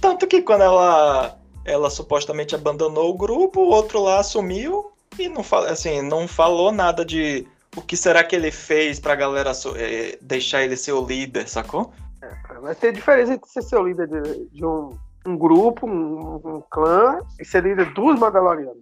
Tanto 0.00 0.26
que 0.26 0.40
quando 0.40 0.62
ela 0.62 1.41
ela 1.64 1.90
supostamente 1.90 2.54
abandonou 2.54 3.10
o 3.10 3.16
grupo, 3.16 3.60
o 3.60 3.70
outro 3.70 4.02
lá 4.02 4.20
assumiu 4.20 4.92
e 5.18 5.28
não 5.28 5.44
assim, 5.68 6.02
não 6.02 6.26
falou 6.26 6.72
nada 6.72 7.04
de 7.04 7.46
o 7.76 7.82
que 7.82 7.96
será 7.96 8.22
que 8.24 8.36
ele 8.36 8.50
fez 8.50 8.98
pra 9.00 9.14
galera 9.14 9.52
é, 9.76 10.18
deixar 10.20 10.62
ele 10.62 10.76
ser 10.76 10.92
o 10.92 11.04
líder, 11.04 11.48
sacou? 11.48 11.92
É, 12.22 12.60
vai 12.60 12.74
ter 12.74 12.92
diferença 12.92 13.34
entre 13.34 13.48
ser 13.50 13.76
o 13.76 13.86
líder 13.86 14.08
de, 14.08 14.46
de 14.50 14.64
um 14.64 14.96
um 15.26 15.36
grupo, 15.36 15.86
um, 15.86 16.34
um, 16.44 16.62
clã, 16.70 17.20
e 17.38 17.44
ser 17.44 17.62
líder 17.62 17.92
dos 17.94 18.18
Mandalorianos. 18.18 18.78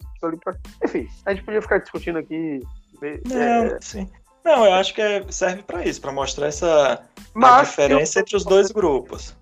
Enfim, 0.83 1.09
a 1.27 1.35
gente 1.35 1.45
podia 1.45 1.63
ficar 1.63 1.79
discutindo 1.79 2.19
aqui. 2.19 2.61
Não, 3.27 3.37
é... 3.37 3.79
sim. 3.81 4.09
Não, 4.45 4.65
eu 4.65 4.73
acho 4.73 4.95
que 4.95 5.03
é, 5.03 5.25
serve 5.31 5.63
para 5.63 5.85
isso, 5.85 6.01
para 6.01 6.13
mostrar 6.13 6.47
essa 6.47 7.03
diferença 7.61 8.21
entre 8.21 8.37
os 8.37 8.45
dois 8.45 8.71
grupos. 8.71 9.37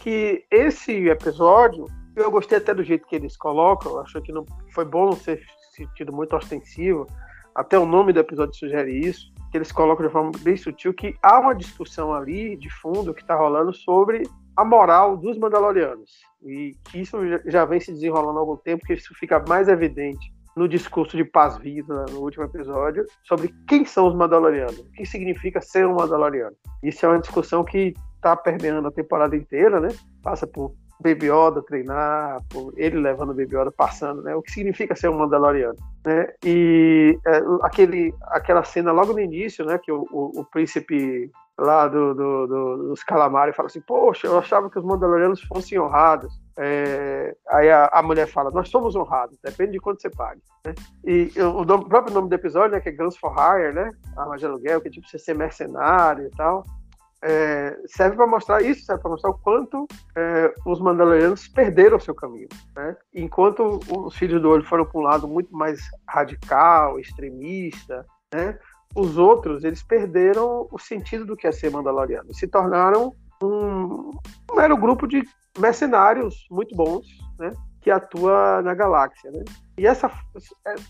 Que 0.00 0.44
esse 0.50 1.08
episódio, 1.08 1.86
eu 2.14 2.30
gostei 2.30 2.58
até 2.58 2.74
do 2.74 2.84
jeito 2.84 3.06
que 3.06 3.16
eles 3.16 3.36
colocam, 3.36 3.98
acho 4.00 4.20
que 4.22 4.32
não 4.32 4.44
foi 4.74 4.84
bom 4.84 5.06
não 5.06 5.16
ser 5.16 5.42
sentido 5.74 6.12
muito 6.12 6.36
ostensivo. 6.36 7.06
Até 7.54 7.78
o 7.78 7.86
nome 7.86 8.12
do 8.12 8.20
episódio 8.20 8.54
sugere 8.54 8.92
isso, 8.92 9.32
que 9.50 9.58
eles 9.58 9.70
colocam 9.70 10.06
de 10.06 10.12
forma 10.12 10.32
bem 10.40 10.56
sutil 10.56 10.94
que 10.94 11.14
há 11.22 11.38
uma 11.38 11.54
discussão 11.54 12.12
ali 12.12 12.56
de 12.56 12.70
fundo 12.80 13.12
que 13.12 13.20
está 13.20 13.34
rolando 13.34 13.72
sobre 13.72 14.22
a 14.56 14.64
moral 14.64 15.16
dos 15.16 15.38
Mandalorianos. 15.38 16.10
E 16.42 16.74
isso 16.94 17.18
já 17.46 17.64
vem 17.64 17.80
se 17.80 17.92
desenrolando 17.92 18.38
há 18.38 18.40
algum 18.40 18.56
tempo, 18.56 18.86
que 18.86 18.94
isso 18.94 19.14
fica 19.14 19.42
mais 19.46 19.68
evidente 19.68 20.32
no 20.56 20.68
discurso 20.68 21.16
de 21.16 21.24
Paz 21.24 21.56
Vida, 21.58 22.04
no 22.10 22.20
último 22.20 22.44
episódio, 22.44 23.06
sobre 23.24 23.54
quem 23.66 23.84
são 23.84 24.08
os 24.08 24.14
Mandalorianos, 24.14 24.78
o 24.78 24.92
que 24.92 25.06
significa 25.06 25.60
ser 25.60 25.86
um 25.86 25.94
Mandaloriano. 25.94 26.56
Isso 26.82 27.04
é 27.06 27.08
uma 27.08 27.20
discussão 27.20 27.64
que 27.64 27.94
está 28.16 28.36
permeando 28.36 28.88
a 28.88 28.92
temporada 28.92 29.34
inteira, 29.34 29.80
né? 29.80 29.88
Passa 30.22 30.46
por 30.46 30.74
Baby 31.02 31.30
Yoda 31.30 31.62
treinar, 31.62 32.38
ele 32.76 32.98
levando 32.98 33.30
o 33.30 33.34
Baby 33.34 33.56
Yoda 33.56 33.72
passando, 33.72 34.22
né? 34.22 34.34
O 34.34 34.42
que 34.42 34.52
significa 34.52 34.96
ser 34.96 35.08
um 35.08 35.18
Mandaloriano, 35.18 35.76
né? 36.04 36.28
E 36.44 37.18
é, 37.26 37.42
aquele, 37.62 38.14
aquela 38.28 38.64
cena 38.64 38.92
logo 38.92 39.12
no 39.12 39.20
início, 39.20 39.64
né? 39.64 39.78
Que 39.78 39.92
o, 39.92 40.06
o, 40.10 40.40
o 40.40 40.44
príncipe 40.44 41.30
lá 41.58 41.86
do, 41.86 42.14
do, 42.14 42.46
do, 42.46 42.76
dos 42.88 43.02
Calamari 43.04 43.52
fala 43.52 43.66
assim, 43.66 43.80
poxa, 43.80 44.26
eu 44.26 44.38
achava 44.38 44.70
que 44.70 44.78
os 44.78 44.84
Mandalorianos 44.84 45.42
fossem 45.42 45.78
honrados. 45.78 46.40
É, 46.56 47.34
aí 47.48 47.70
a, 47.70 47.86
a, 47.92 48.02
mulher 48.02 48.26
fala, 48.26 48.50
nós 48.50 48.68
somos 48.68 48.94
honrados, 48.94 49.38
depende 49.42 49.72
de 49.72 49.78
quanto 49.78 50.02
você 50.02 50.10
pague. 50.10 50.40
Né? 50.66 50.74
E 51.04 51.32
o, 51.40 51.62
o, 51.62 51.88
próprio 51.88 52.14
nome 52.14 52.28
do 52.28 52.34
episódio, 52.34 52.72
né, 52.72 52.80
que 52.80 52.88
é 52.88 52.92
Guns 52.92 53.16
for 53.16 53.32
Hire, 53.32 53.72
né? 53.72 53.90
Arma 54.16 54.36
de 54.36 54.46
aluguel, 54.46 54.80
que 54.80 54.88
é 54.88 54.90
tipo 54.90 55.08
você 55.08 55.18
ser 55.18 55.34
mercenário 55.34 56.26
e 56.26 56.30
tal. 56.30 56.62
É, 57.24 57.78
serve 57.86 58.16
para 58.16 58.26
mostrar 58.26 58.62
isso, 58.62 58.84
serve 58.84 59.00
para 59.00 59.10
mostrar 59.12 59.30
o 59.30 59.38
quanto 59.38 59.86
é, 60.16 60.52
os 60.66 60.80
Mandalorianos 60.80 61.46
perderam 61.48 62.00
seu 62.00 62.14
caminho. 62.14 62.48
Né? 62.74 62.96
Enquanto 63.14 63.78
os 63.88 64.16
filhos 64.16 64.42
do 64.42 64.50
olho 64.50 64.64
foram 64.64 64.84
para 64.84 65.00
um 65.00 65.04
lado 65.04 65.28
muito 65.28 65.54
mais 65.54 65.80
radical, 66.08 66.98
extremista, 66.98 68.04
né? 68.34 68.58
os 68.94 69.16
outros 69.16 69.62
eles 69.62 69.82
perderam 69.82 70.66
o 70.70 70.78
sentido 70.78 71.24
do 71.24 71.36
que 71.36 71.46
é 71.46 71.52
ser 71.52 71.70
Mandaloriano, 71.70 72.34
se 72.34 72.48
tornaram 72.48 73.14
um, 73.42 74.10
um 74.50 74.56
mero 74.56 74.76
grupo 74.76 75.06
de 75.06 75.22
mercenários 75.58 76.46
muito 76.50 76.74
bons, 76.74 77.06
né? 77.38 77.52
que 77.82 77.90
atua 77.90 78.62
na 78.62 78.74
galáxia, 78.74 79.30
né? 79.30 79.42
E 79.82 79.86
essa, 79.86 80.08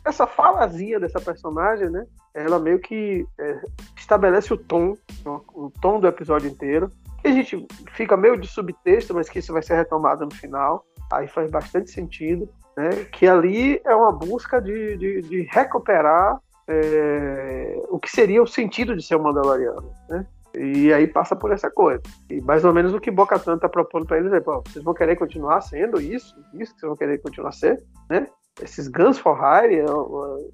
essa 0.04 0.26
falazinha 0.26 1.00
dessa 1.00 1.18
personagem, 1.18 1.88
né? 1.88 2.04
Ela 2.34 2.58
meio 2.58 2.78
que 2.78 3.26
é, 3.40 3.62
estabelece 3.96 4.52
o 4.52 4.56
tom, 4.58 4.94
o 5.24 5.72
tom 5.80 5.98
do 5.98 6.06
episódio 6.06 6.50
inteiro. 6.50 6.90
E 7.24 7.28
a 7.28 7.32
gente 7.32 7.66
fica 7.92 8.18
meio 8.18 8.36
de 8.36 8.46
subtexto, 8.46 9.14
mas 9.14 9.30
que 9.30 9.38
isso 9.38 9.50
vai 9.50 9.62
ser 9.62 9.76
retomado 9.76 10.26
no 10.26 10.34
final. 10.34 10.84
Aí 11.10 11.26
faz 11.26 11.50
bastante 11.50 11.90
sentido, 11.90 12.46
né? 12.76 12.90
Que 13.10 13.26
ali 13.26 13.80
é 13.82 13.94
uma 13.94 14.12
busca 14.12 14.60
de, 14.60 14.94
de, 14.98 15.22
de 15.22 15.48
recuperar 15.50 16.38
é, 16.68 17.82
o 17.88 17.98
que 17.98 18.10
seria 18.10 18.42
o 18.42 18.46
sentido 18.46 18.94
de 18.94 19.02
ser 19.02 19.16
um 19.16 19.22
Mandaloriano, 19.22 19.90
né? 20.06 20.26
E 20.54 20.92
aí 20.92 21.06
passa 21.06 21.34
por 21.34 21.50
essa 21.50 21.70
coisa. 21.70 22.02
E 22.28 22.42
mais 22.42 22.62
ou 22.62 22.74
menos 22.74 22.92
o 22.92 23.00
que 23.00 23.10
Boca 23.10 23.38
Tan 23.38 23.56
tá 23.56 23.70
propondo 23.70 24.04
para 24.04 24.18
eles 24.18 24.34
é, 24.34 24.40
vocês 24.40 24.84
vão 24.84 24.92
querer 24.92 25.16
continuar 25.16 25.62
sendo 25.62 25.98
isso, 25.98 26.36
isso 26.52 26.74
que 26.74 26.80
vocês 26.80 26.90
vão 26.90 26.96
querer 26.96 27.22
continuar 27.22 27.52
ser, 27.52 27.82
né? 28.10 28.26
Esses 28.60 28.88
Guns 28.88 29.18
for 29.18 29.38
Hire, 29.38 29.78
é 29.78 29.90
o, 29.90 30.50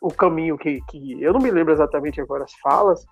o, 0.00 0.12
caminho 0.12 0.56
que, 0.56 0.80
que 0.88 1.22
eu 1.22 1.32
não 1.32 1.40
me 1.40 1.50
lembro 1.50 1.72
exatamente 1.72 2.20
agora 2.20 2.44
as 2.44 2.52
falas, 2.54 3.04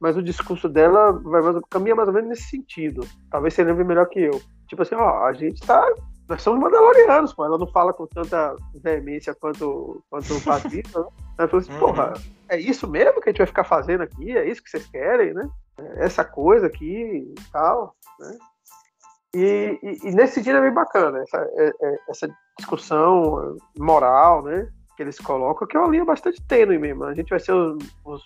mas 0.00 0.16
o 0.16 0.22
discurso 0.22 0.68
dela 0.68 1.12
vai 1.12 1.42
mais, 1.42 1.56
caminha 1.70 1.94
mais 1.94 2.08
ou 2.08 2.14
menos 2.14 2.30
nesse 2.30 2.48
sentido. 2.48 3.06
Talvez 3.30 3.54
você 3.54 3.64
lembre 3.64 3.84
melhor 3.84 4.06
que 4.06 4.20
eu. 4.20 4.40
Tipo 4.68 4.82
assim, 4.82 4.94
ó, 4.94 5.24
a 5.26 5.32
gente 5.32 5.60
tá 5.66 5.86
nós 6.26 6.40
somos 6.40 6.60
mandalorianos, 6.60 7.34
pô. 7.34 7.44
Ela 7.44 7.58
não 7.58 7.66
fala 7.66 7.92
com 7.92 8.06
tanta 8.06 8.56
veemência 8.82 9.34
quanto, 9.34 10.02
quanto 10.08 10.34
o 10.34 10.40
Patrícia, 10.40 11.00
né? 11.00 11.06
Ela 11.36 11.48
falou 11.48 11.60
assim, 11.60 11.72
uhum. 11.72 11.78
porra, 11.80 12.14
é 12.48 12.58
isso 12.58 12.88
mesmo 12.88 13.20
que 13.20 13.28
a 13.28 13.32
gente 13.32 13.38
vai 13.38 13.46
ficar 13.46 13.64
fazendo 13.64 14.02
aqui? 14.02 14.36
É 14.36 14.48
isso 14.48 14.62
que 14.62 14.70
vocês 14.70 14.86
querem, 14.86 15.34
né? 15.34 15.46
essa 15.96 16.24
coisa 16.24 16.66
aqui 16.66 16.86
e 16.86 17.50
tal, 17.52 17.94
né? 18.20 18.38
E, 19.34 19.78
e, 19.82 20.08
e, 20.08 20.12
nesse 20.12 20.34
sentido 20.34 20.58
é 20.58 20.60
bem 20.60 20.72
bacana, 20.72 21.20
essa, 21.20 21.38
é, 21.38 21.72
é, 21.82 21.98
essa 22.08 22.28
discussão 22.56 23.56
moral, 23.78 24.42
né? 24.42 24.68
Que 24.96 25.02
eles 25.02 25.18
colocam, 25.18 25.66
que 25.66 25.76
eu 25.76 25.90
li 25.90 26.04
bastante 26.04 26.40
tênue 26.46 26.78
mesmo. 26.78 27.04
A 27.04 27.14
gente 27.14 27.30
vai 27.30 27.40
ser 27.40 27.52
os. 27.52 27.78
os 28.04 28.22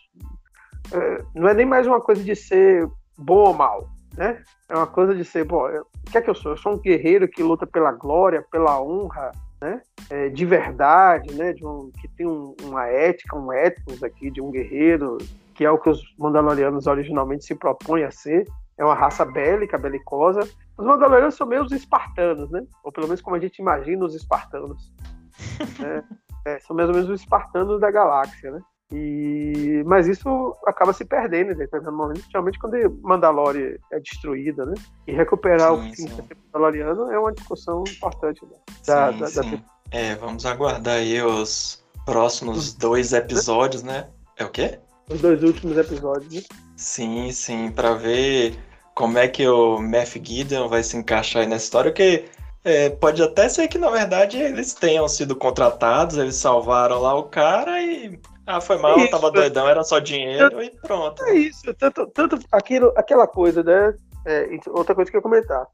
é, 0.92 1.24
não 1.34 1.48
é 1.48 1.54
nem 1.54 1.66
mais 1.66 1.86
uma 1.86 2.00
coisa 2.00 2.22
de 2.22 2.34
ser 2.34 2.88
bom 3.16 3.48
ou 3.48 3.54
mal, 3.54 3.88
né? 4.16 4.42
É 4.68 4.76
uma 4.76 4.86
coisa 4.86 5.14
de 5.14 5.24
ser, 5.24 5.44
bom, 5.44 5.66
o 5.66 6.10
que 6.10 6.18
é 6.18 6.22
que 6.22 6.30
eu 6.30 6.34
sou? 6.34 6.52
Eu 6.52 6.56
sou 6.56 6.74
um 6.74 6.78
guerreiro 6.78 7.28
que 7.28 7.42
luta 7.42 7.66
pela 7.66 7.92
glória, 7.92 8.44
pela 8.50 8.80
honra, 8.80 9.32
né? 9.60 9.80
É, 10.10 10.28
de 10.28 10.44
verdade, 10.44 11.34
né? 11.34 11.52
De 11.52 11.64
um, 11.66 11.90
que 12.00 12.08
tem 12.08 12.26
um, 12.26 12.54
uma 12.62 12.86
ética, 12.86 13.36
um 13.36 13.52
ethos 13.52 14.02
aqui 14.02 14.30
de 14.30 14.40
um 14.40 14.50
guerreiro 14.50 15.18
que 15.58 15.64
é 15.64 15.70
o 15.72 15.76
que 15.76 15.90
os 15.90 16.00
Mandalorianos 16.16 16.86
originalmente 16.86 17.44
se 17.44 17.52
propõem 17.52 18.04
a 18.04 18.12
ser. 18.12 18.46
É 18.78 18.84
uma 18.84 18.94
raça 18.94 19.24
bélica, 19.24 19.76
belicosa. 19.76 20.40
Os 20.76 20.86
Mandalorianos 20.86 21.34
são 21.34 21.46
meio 21.46 21.64
os 21.64 21.72
espartanos, 21.72 22.50
né? 22.50 22.64
Ou 22.84 22.92
pelo 22.92 23.08
menos 23.08 23.20
como 23.20 23.36
a 23.36 23.40
gente 23.40 23.58
imagina 23.58 24.04
os 24.04 24.14
espartanos. 24.14 24.92
é, 25.84 26.02
é, 26.46 26.60
são 26.60 26.76
mais 26.76 26.88
ou 26.88 26.94
menos 26.94 27.10
os 27.10 27.20
espartanos 27.20 27.80
da 27.80 27.90
galáxia, 27.90 28.52
né? 28.52 28.60
E, 28.90 29.82
mas 29.84 30.06
isso 30.06 30.56
acaba 30.66 30.94
se 30.94 31.04
perdendo 31.04 31.52
momento, 31.92 32.20
principalmente 32.20 32.58
quando 32.58 32.76
Mandalore 33.02 33.78
é 33.92 34.00
destruída, 34.00 34.64
né? 34.64 34.74
E 35.06 35.12
recuperar 35.12 35.74
sim, 35.74 35.76
o 35.76 35.90
que 35.90 35.96
ser 35.96 36.36
Mandaloriano 36.46 37.12
é 37.12 37.18
uma 37.18 37.32
discussão 37.32 37.84
importante 37.86 38.46
né? 38.46 38.56
da, 38.86 39.12
sim, 39.12 39.18
da, 39.18 39.26
sim. 39.26 39.56
Da... 39.56 39.62
É, 39.90 40.14
vamos 40.14 40.46
aguardar 40.46 40.94
aí 40.94 41.20
os 41.22 41.84
próximos 42.06 42.72
dois 42.72 43.12
episódios, 43.12 43.82
né? 43.82 44.08
É 44.38 44.44
o 44.44 44.50
quê? 44.50 44.78
os 45.10 45.20
dois 45.20 45.42
últimos 45.42 45.76
episódios. 45.76 46.32
Né? 46.32 46.42
Sim, 46.76 47.32
sim, 47.32 47.70
para 47.70 47.94
ver 47.94 48.56
como 48.98 49.16
é 49.16 49.28
que 49.28 49.46
o 49.46 49.78
Meth 49.78 50.18
Gideon 50.20 50.66
vai 50.66 50.82
se 50.82 50.96
encaixar 50.96 51.42
aí 51.42 51.48
nessa 51.48 51.64
história, 51.66 51.92
porque 51.92 52.24
É, 52.64 52.90
pode 52.90 53.22
até 53.22 53.48
ser 53.48 53.68
que, 53.68 53.78
na 53.78 53.88
verdade, 53.88 54.36
eles 54.36 54.74
tenham 54.74 55.08
sido 55.08 55.36
contratados, 55.36 56.18
eles 56.18 56.34
salvaram 56.34 57.00
lá 57.00 57.14
o 57.14 57.22
cara 57.22 57.80
e. 57.80 58.18
Ah, 58.44 58.60
foi 58.60 58.76
mal, 58.78 58.98
isso, 58.98 59.10
tava 59.10 59.30
doidão, 59.30 59.68
era 59.68 59.84
só 59.84 60.00
dinheiro 60.00 60.60
e 60.60 60.70
pronto. 60.82 61.22
É 61.24 61.34
isso, 61.34 61.72
tanto, 61.74 62.06
tanto 62.08 62.38
aquilo, 62.50 62.92
aquela 62.96 63.26
coisa, 63.26 63.62
né? 63.62 63.94
É, 64.26 64.48
outra 64.70 64.94
coisa 64.94 65.08
que 65.10 65.16
eu 65.16 65.20
ia 65.20 65.22
comentar. 65.22 65.66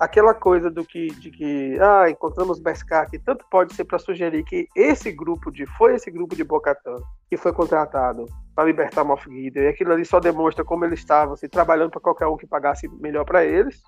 Aquela 0.00 0.32
coisa 0.32 0.70
do 0.70 0.82
que, 0.82 1.08
de 1.08 1.30
que, 1.30 1.78
ah, 1.78 2.08
encontramos 2.08 2.58
Beskar 2.58 3.02
aqui, 3.02 3.18
tanto 3.18 3.44
pode 3.50 3.74
ser 3.74 3.84
para 3.84 3.98
sugerir 3.98 4.42
que 4.44 4.66
esse 4.74 5.12
grupo 5.12 5.50
de, 5.50 5.66
foi 5.76 5.94
esse 5.94 6.10
grupo 6.10 6.34
de 6.34 6.42
Bocatã 6.42 6.96
que 7.28 7.36
foi 7.36 7.52
contratado 7.52 8.24
para 8.54 8.64
libertar 8.64 9.04
Moff 9.04 9.30
Gideon, 9.30 9.64
e 9.64 9.68
aquilo 9.68 9.92
ali 9.92 10.06
só 10.06 10.18
demonstra 10.18 10.64
como 10.64 10.86
eles 10.86 11.00
estavam 11.00 11.34
assim, 11.34 11.48
trabalhando 11.48 11.90
para 11.90 12.00
qualquer 12.00 12.26
um 12.28 12.38
que 12.38 12.46
pagasse 12.46 12.88
melhor 12.98 13.26
para 13.26 13.44
eles, 13.44 13.82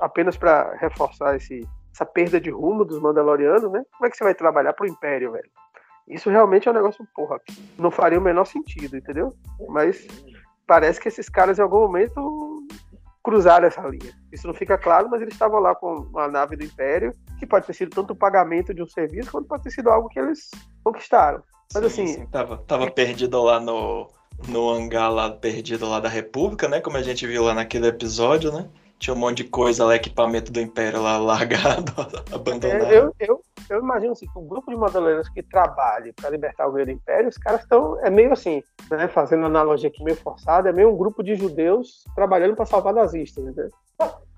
apenas 0.00 0.38
para 0.38 0.74
reforçar 0.76 1.36
esse, 1.36 1.68
essa 1.92 2.06
perda 2.06 2.40
de 2.40 2.48
rumo 2.48 2.82
dos 2.82 2.98
Mandalorianos, 2.98 3.70
né? 3.70 3.84
Como 3.92 4.06
é 4.06 4.10
que 4.10 4.16
você 4.16 4.24
vai 4.24 4.34
trabalhar 4.34 4.72
pro 4.72 4.88
Império, 4.88 5.32
velho? 5.32 5.50
Isso 6.08 6.30
realmente 6.30 6.66
é 6.66 6.70
um 6.70 6.74
negócio, 6.74 7.06
porra, 7.14 7.38
não 7.78 7.90
faria 7.90 8.18
o 8.18 8.22
menor 8.22 8.46
sentido, 8.46 8.96
entendeu? 8.96 9.34
Mas 9.68 10.06
parece 10.66 10.98
que 10.98 11.08
esses 11.08 11.28
caras 11.28 11.58
em 11.58 11.62
algum 11.62 11.80
momento 11.80 12.66
cruzaram 13.22 13.66
essa 13.66 13.82
linha. 13.82 14.12
Isso 14.32 14.46
não 14.46 14.54
fica 14.54 14.76
claro, 14.76 15.08
mas 15.10 15.22
eles 15.22 15.34
estavam 15.34 15.60
lá 15.60 15.74
com 15.74 16.08
a 16.18 16.28
nave 16.28 16.56
do 16.56 16.64
Império, 16.64 17.12
que 17.38 17.46
pode 17.46 17.66
ter 17.66 17.72
sido 17.72 17.90
tanto 17.90 18.12
o 18.12 18.16
pagamento 18.16 18.74
de 18.74 18.82
um 18.82 18.88
serviço, 18.88 19.30
quanto 19.30 19.46
pode 19.46 19.62
ter 19.62 19.70
sido 19.70 19.90
algo 19.90 20.08
que 20.08 20.18
eles 20.18 20.50
conquistaram. 20.82 21.42
Mas 21.72 21.92
sim, 21.92 22.02
assim. 22.02 22.14
Sim, 22.14 22.26
tava, 22.26 22.58
tava 22.58 22.90
perdido 22.90 23.42
lá 23.42 23.60
no, 23.60 24.08
no 24.48 24.70
hangar 24.70 25.10
lá, 25.10 25.30
perdido 25.30 25.88
lá 25.88 26.00
da 26.00 26.08
República, 26.08 26.68
né? 26.68 26.80
Como 26.80 26.96
a 26.96 27.02
gente 27.02 27.26
viu 27.26 27.44
lá 27.44 27.54
naquele 27.54 27.86
episódio, 27.86 28.52
né? 28.52 28.68
Tinha 28.98 29.14
um 29.14 29.18
monte 29.18 29.38
de 29.38 29.44
coisa 29.44 29.84
lá, 29.84 29.96
equipamento 29.96 30.52
do 30.52 30.60
Império 30.60 31.02
lá 31.02 31.18
largado, 31.18 31.92
abandonado. 32.32 32.84
É, 32.84 32.98
eu, 32.98 33.14
eu, 33.18 33.41
eu 33.68 33.80
imagino 33.80 34.12
assim, 34.12 34.26
que 34.26 34.38
um 34.38 34.46
grupo 34.46 34.70
de 34.70 34.76
modeleiros 34.76 35.28
que 35.28 35.42
trabalhe 35.42 36.12
para 36.12 36.30
libertar 36.30 36.66
o 36.66 36.72
do 36.72 36.90
Império, 36.90 37.28
os 37.28 37.38
caras 37.38 37.62
estão, 37.62 37.98
é 38.00 38.10
meio 38.10 38.32
assim, 38.32 38.62
né, 38.90 39.08
fazendo 39.08 39.46
analogia 39.46 39.88
aqui 39.88 40.02
meio 40.02 40.16
forçada, 40.16 40.68
é 40.68 40.72
meio 40.72 40.90
um 40.90 40.96
grupo 40.96 41.22
de 41.22 41.34
judeus 41.34 42.04
trabalhando 42.14 42.56
para 42.56 42.66
salvar 42.66 42.94
nazistas, 42.94 43.44
entendeu? 43.44 43.70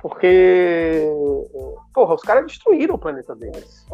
Porque, 0.01 1.03
porra, 1.95 2.15
os 2.15 2.23
caras 2.23 2.47
destruíram 2.47 2.97
o 2.97 2.99
planeta 2.99 3.35
deles. 3.35 3.87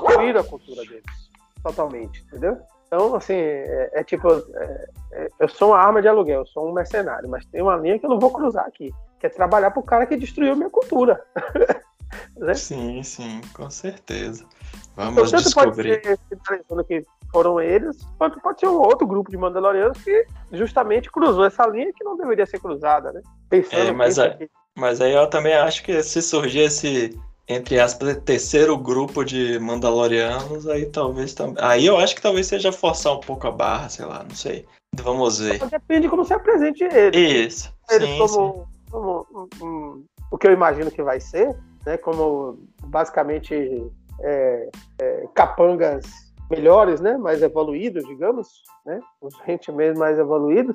Destruíram 0.00 0.40
a 0.40 0.44
cultura 0.44 0.82
deles. 0.82 1.30
Totalmente, 1.62 2.24
entendeu? 2.26 2.58
Então, 2.86 3.16
assim, 3.16 3.34
é, 3.34 3.90
é 3.94 4.04
tipo, 4.04 4.28
é, 4.30 4.88
é, 5.12 5.28
eu 5.40 5.48
sou 5.48 5.70
uma 5.70 5.78
arma 5.78 6.00
de 6.00 6.08
aluguel, 6.08 6.40
eu 6.40 6.46
sou 6.46 6.68
um 6.68 6.72
mercenário, 6.72 7.28
mas 7.28 7.44
tem 7.46 7.60
uma 7.60 7.76
linha 7.76 7.98
que 7.98 8.06
eu 8.06 8.10
não 8.10 8.20
vou 8.20 8.30
cruzar 8.30 8.64
aqui 8.64 8.94
que 9.18 9.26
é 9.26 9.30
trabalhar 9.30 9.70
para 9.70 9.80
o 9.80 9.84
cara 9.84 10.06
que 10.06 10.16
destruiu 10.16 10.56
minha 10.56 10.70
cultura. 10.70 11.22
né? 12.36 12.54
Sim, 12.54 13.02
sim, 13.02 13.40
com 13.52 13.70
certeza. 13.70 14.44
Vamos 14.96 15.28
então, 15.28 15.40
descobrir. 15.40 16.00
Pode 16.02 16.18
ser, 16.18 16.84
que 16.84 17.02
foram 17.30 17.60
eles, 17.60 17.98
pode, 18.18 18.40
pode 18.40 18.60
ser 18.60 18.68
um 18.68 18.80
outro 18.80 19.06
grupo 19.06 19.30
de 19.30 19.36
Mandalorianos 19.36 19.98
que 20.02 20.26
justamente 20.52 21.10
cruzou 21.10 21.44
essa 21.44 21.66
linha 21.66 21.92
que 21.94 22.04
não 22.04 22.16
deveria 22.16 22.46
ser 22.46 22.58
cruzada, 22.58 23.12
né? 23.12 23.20
Pensando 23.48 23.88
é, 23.88 23.92
mas, 23.92 24.18
a, 24.18 24.36
mas 24.74 25.00
aí 25.00 25.12
eu 25.12 25.28
também 25.28 25.54
acho 25.54 25.82
que 25.84 26.02
se 26.02 26.22
surgir 26.22 26.60
esse, 26.60 27.18
entre 27.46 27.78
aspas, 27.78 28.16
terceiro 28.24 28.76
grupo 28.76 29.24
de 29.24 29.58
Mandalorianos, 29.58 30.66
aí 30.66 30.86
talvez 30.86 31.34
também. 31.34 31.62
Aí 31.62 31.86
eu 31.86 31.98
acho 31.98 32.14
que 32.14 32.22
talvez 32.22 32.46
seja 32.46 32.72
forçar 32.72 33.14
um 33.14 33.20
pouco 33.20 33.46
a 33.46 33.52
barra, 33.52 33.88
sei 33.88 34.06
lá, 34.06 34.24
não 34.24 34.34
sei. 34.34 34.66
Vamos 34.96 35.38
ver. 35.38 35.58
Depende 35.68 36.02
de 36.02 36.08
como 36.08 36.24
você 36.24 36.34
apresente 36.34 36.82
eles. 36.82 37.54
Isso. 37.54 37.74
Eles 37.90 38.08
sim, 38.08 38.18
como, 38.18 38.54
sim 38.54 38.78
como, 38.90 39.26
um, 39.32 39.64
um, 39.64 40.04
o 40.30 40.38
que 40.38 40.46
eu 40.46 40.52
imagino 40.52 40.90
que 40.90 41.02
vai 41.02 41.20
ser, 41.20 41.54
né, 41.84 41.96
como 41.96 42.58
basicamente 42.84 43.54
é, 44.20 44.70
é, 45.00 45.28
capangas 45.34 46.04
melhores, 46.50 47.00
né, 47.00 47.16
mais 47.16 47.42
evoluídos, 47.42 48.04
digamos, 48.06 48.48
né, 48.86 49.00
os 49.20 49.34
mesmo 49.74 49.98
mais 49.98 50.18
evoluídos, 50.18 50.74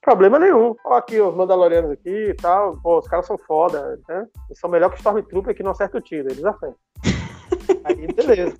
problema 0.00 0.38
nenhum. 0.38 0.74
Ó, 0.84 0.94
aqui 0.94 1.20
os 1.20 1.34
Mandalorianos 1.34 1.90
aqui 1.90 2.30
e 2.30 2.34
tal, 2.34 2.76
pô, 2.82 2.98
os 2.98 3.08
caras 3.08 3.26
são 3.26 3.38
foda, 3.38 3.98
né? 4.08 4.26
Eles 4.48 4.58
são 4.58 4.70
melhor 4.70 4.90
que 4.90 4.98
Stormtrooper 4.98 5.54
que 5.54 5.62
não 5.62 5.72
acerta 5.72 5.98
o 5.98 6.00
tiro, 6.00 6.28
eles 6.28 6.44
acertam. 6.44 6.76
Aí, 7.84 8.06
beleza. 8.12 8.56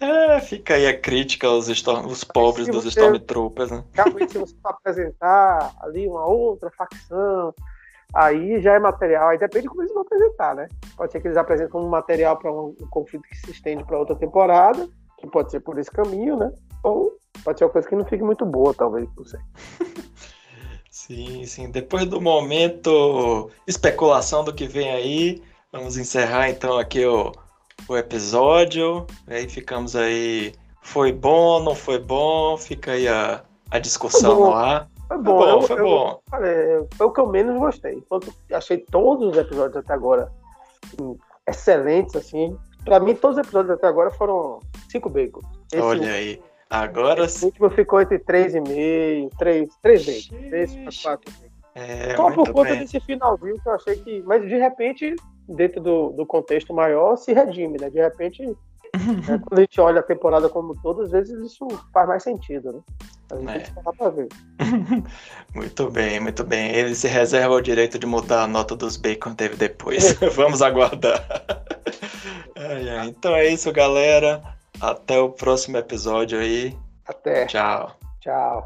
É, 0.00 0.40
fica 0.40 0.74
aí 0.74 0.86
a 0.86 0.98
crítica 0.98 1.48
aos 1.48 1.68
Storm, 1.68 2.06
os 2.06 2.22
pobres 2.22 2.68
dos 2.68 2.84
Stormtroopers, 2.84 3.72
né? 3.72 3.82
Realmente, 3.92 4.32
se 4.32 4.38
você 4.38 4.54
apresentar 4.62 5.72
ali 5.80 6.06
uma 6.06 6.24
outra 6.24 6.70
facção, 6.70 7.52
aí 8.14 8.60
já 8.60 8.74
é 8.74 8.78
material, 8.78 9.28
aí 9.28 9.38
depende 9.38 9.62
de 9.62 9.68
como 9.68 9.82
eles 9.82 9.92
vão 9.92 10.02
apresentar, 10.02 10.54
né? 10.54 10.68
Pode 10.96 11.12
ser 11.12 11.20
que 11.20 11.28
eles 11.28 11.36
apresentem 11.36 11.72
como 11.72 11.88
material 11.88 12.36
para 12.36 12.52
um, 12.52 12.74
um, 12.80 12.86
conflito 12.90 13.22
que 13.22 13.36
se 13.36 13.50
estende 13.50 13.84
para 13.84 13.98
outra 13.98 14.16
temporada, 14.16 14.88
que 15.18 15.26
pode 15.26 15.50
ser 15.50 15.60
por 15.60 15.78
esse 15.78 15.90
caminho, 15.90 16.36
né? 16.36 16.52
Ou 16.82 17.16
pode 17.44 17.58
ser 17.58 17.64
uma 17.64 17.70
coisa 17.70 17.88
que 17.88 17.96
não 17.96 18.04
fique 18.04 18.22
muito 18.22 18.44
boa, 18.46 18.74
talvez, 18.74 19.08
não 19.16 19.24
sei. 19.24 19.40
sim, 20.90 21.44
sim. 21.44 21.70
Depois 21.70 22.06
do 22.06 22.20
momento 22.20 23.50
especulação 23.66 24.44
do 24.44 24.54
que 24.54 24.66
vem 24.66 24.90
aí, 24.90 25.42
vamos 25.72 25.96
encerrar 25.96 26.48
então 26.48 26.78
aqui 26.78 27.04
o 27.04 27.32
o 27.86 27.96
episódio. 27.96 29.06
Aí 29.26 29.48
ficamos 29.48 29.94
aí. 29.94 30.54
Foi 30.82 31.12
bom, 31.12 31.62
não 31.62 31.74
foi 31.74 31.98
bom? 31.98 32.56
Fica 32.56 32.92
aí 32.92 33.06
a, 33.06 33.42
a 33.70 33.78
discussão 33.78 34.40
no 34.40 34.52
ar. 34.52 34.88
Foi 35.08 35.18
bom, 35.18 35.38
foi 35.38 35.46
bom. 35.48 35.52
Eu, 35.52 35.62
foi, 35.62 35.82
bom. 35.82 36.22
Eu, 36.44 36.88
foi 36.96 37.06
o 37.06 37.10
que 37.10 37.20
eu 37.20 37.26
menos 37.26 37.58
gostei. 37.58 38.02
achei 38.52 38.78
todos 38.78 39.30
os 39.30 39.36
episódios 39.36 39.76
até 39.76 39.94
agora 39.94 40.30
assim, 40.84 41.18
excelentes, 41.48 42.14
assim. 42.14 42.56
Pra 42.84 43.00
mim, 43.00 43.14
todos 43.14 43.38
os 43.38 43.44
episódios 43.44 43.72
até 43.74 43.86
agora 43.86 44.10
foram 44.10 44.60
cinco 44.90 45.08
bacon. 45.08 45.40
Esse 45.72 45.82
Olha 45.82 46.12
aí. 46.12 46.42
Agora 46.70 47.28
sim. 47.28 47.46
O 47.46 47.48
último 47.48 47.70
ficou 47.70 48.00
entre 48.00 48.18
3,5, 48.18 49.30
3, 49.38 49.68
3 49.82 50.28
bacon. 50.28 50.48
3 50.50 51.02
4 51.02 51.34
É, 51.74 52.14
Só 52.14 52.30
por 52.30 52.52
conta 52.52 52.70
bem. 52.70 52.80
desse 52.80 53.00
finalzinho 53.00 53.60
que 53.60 53.68
eu 53.68 53.72
achei 53.72 53.96
que. 53.96 54.22
Mas 54.26 54.42
de 54.42 54.56
repente 54.56 55.16
dentro 55.48 55.80
do, 55.80 56.10
do 56.10 56.26
contexto 56.26 56.74
maior, 56.74 57.16
se 57.16 57.32
redime, 57.32 57.78
né? 57.80 57.88
De 57.88 58.00
repente, 58.00 58.54
né, 58.96 59.40
quando 59.46 59.58
a 59.58 59.60
gente 59.60 59.80
olha 59.80 60.00
a 60.00 60.02
temporada 60.02 60.48
como 60.48 60.74
toda, 60.80 61.04
às 61.04 61.10
vezes 61.10 61.38
isso 61.40 61.66
faz 61.92 62.08
mais 62.08 62.22
sentido, 62.22 62.72
né? 62.72 62.80
A 63.30 63.36
gente 63.36 63.50
é. 63.50 63.58
tem 63.58 63.84
que 63.84 63.98
pra 63.98 64.08
ver. 64.08 64.28
muito 65.54 65.90
bem, 65.90 66.20
muito 66.20 66.44
bem. 66.44 66.70
Ele 66.74 66.94
se 66.94 67.06
reserva 67.06 67.54
o 67.54 67.60
direito 67.60 67.98
de 67.98 68.06
mudar 68.06 68.44
a 68.44 68.46
nota 68.46 68.74
dos 68.74 68.96
bacon 68.96 69.34
teve 69.34 69.56
depois. 69.56 70.14
Vamos 70.34 70.62
aguardar. 70.62 71.24
Então 73.06 73.34
é 73.34 73.46
isso, 73.46 73.72
galera. 73.72 74.42
Até 74.80 75.18
o 75.18 75.30
próximo 75.30 75.76
episódio 75.76 76.40
aí. 76.40 76.76
Até. 77.06 77.46
Tchau. 77.46 77.96
Tchau. 78.20 78.64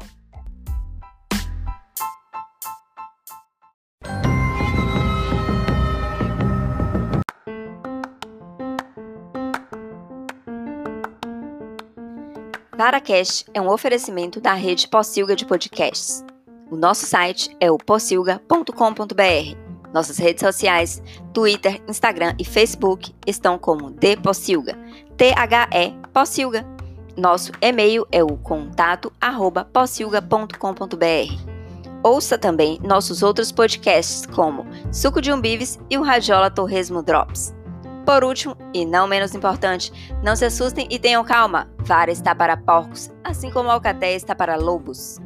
Paracast 12.83 13.45
é 13.53 13.61
um 13.61 13.69
oferecimento 13.69 14.41
da 14.41 14.53
rede 14.53 14.89
Possilga 14.89 15.37
de 15.37 15.45
podcasts. 15.45 16.21
O 16.69 16.75
nosso 16.75 17.05
site 17.05 17.55
é 17.57 17.71
o 17.71 17.77
possilga.com.br. 17.77 19.93
Nossas 19.93 20.17
redes 20.17 20.41
sociais, 20.41 21.01
Twitter, 21.33 21.81
Instagram 21.87 22.35
e 22.37 22.43
Facebook 22.43 23.15
estão 23.25 23.57
como 23.57 23.89
The 23.89 24.17
Possilga, 24.17 24.77
T-H-E 25.15 25.93
Possilga. 26.11 26.65
Nosso 27.15 27.53
e-mail 27.61 28.05
é 28.11 28.21
o 28.21 28.35
contato 28.35 29.13
arroba 29.21 29.63
possilga.com.br. 29.63 31.51
Ouça 32.03 32.37
também 32.37 32.81
nossos 32.83 33.23
outros 33.23 33.49
podcasts 33.49 34.25
como 34.25 34.65
Suco 34.91 35.21
de 35.21 35.31
Umbives 35.31 35.79
e 35.89 35.97
o 35.97 36.03
Radiola 36.03 36.51
Torresmo 36.51 37.01
Drops. 37.01 37.55
Por 38.05 38.23
último, 38.23 38.57
e 38.73 38.85
não 38.85 39.07
menos 39.07 39.33
importante, 39.33 39.91
não 40.21 40.35
se 40.35 40.45
assustem 40.45 40.87
e 40.89 40.99
tenham 40.99 41.23
calma. 41.23 41.69
Vara 41.79 42.11
está 42.11 42.35
para 42.35 42.57
porcos, 42.57 43.09
assim 43.23 43.49
como 43.49 43.69
Alcatéia 43.69 44.15
está 44.15 44.35
para 44.35 44.55
lobos. 44.55 45.19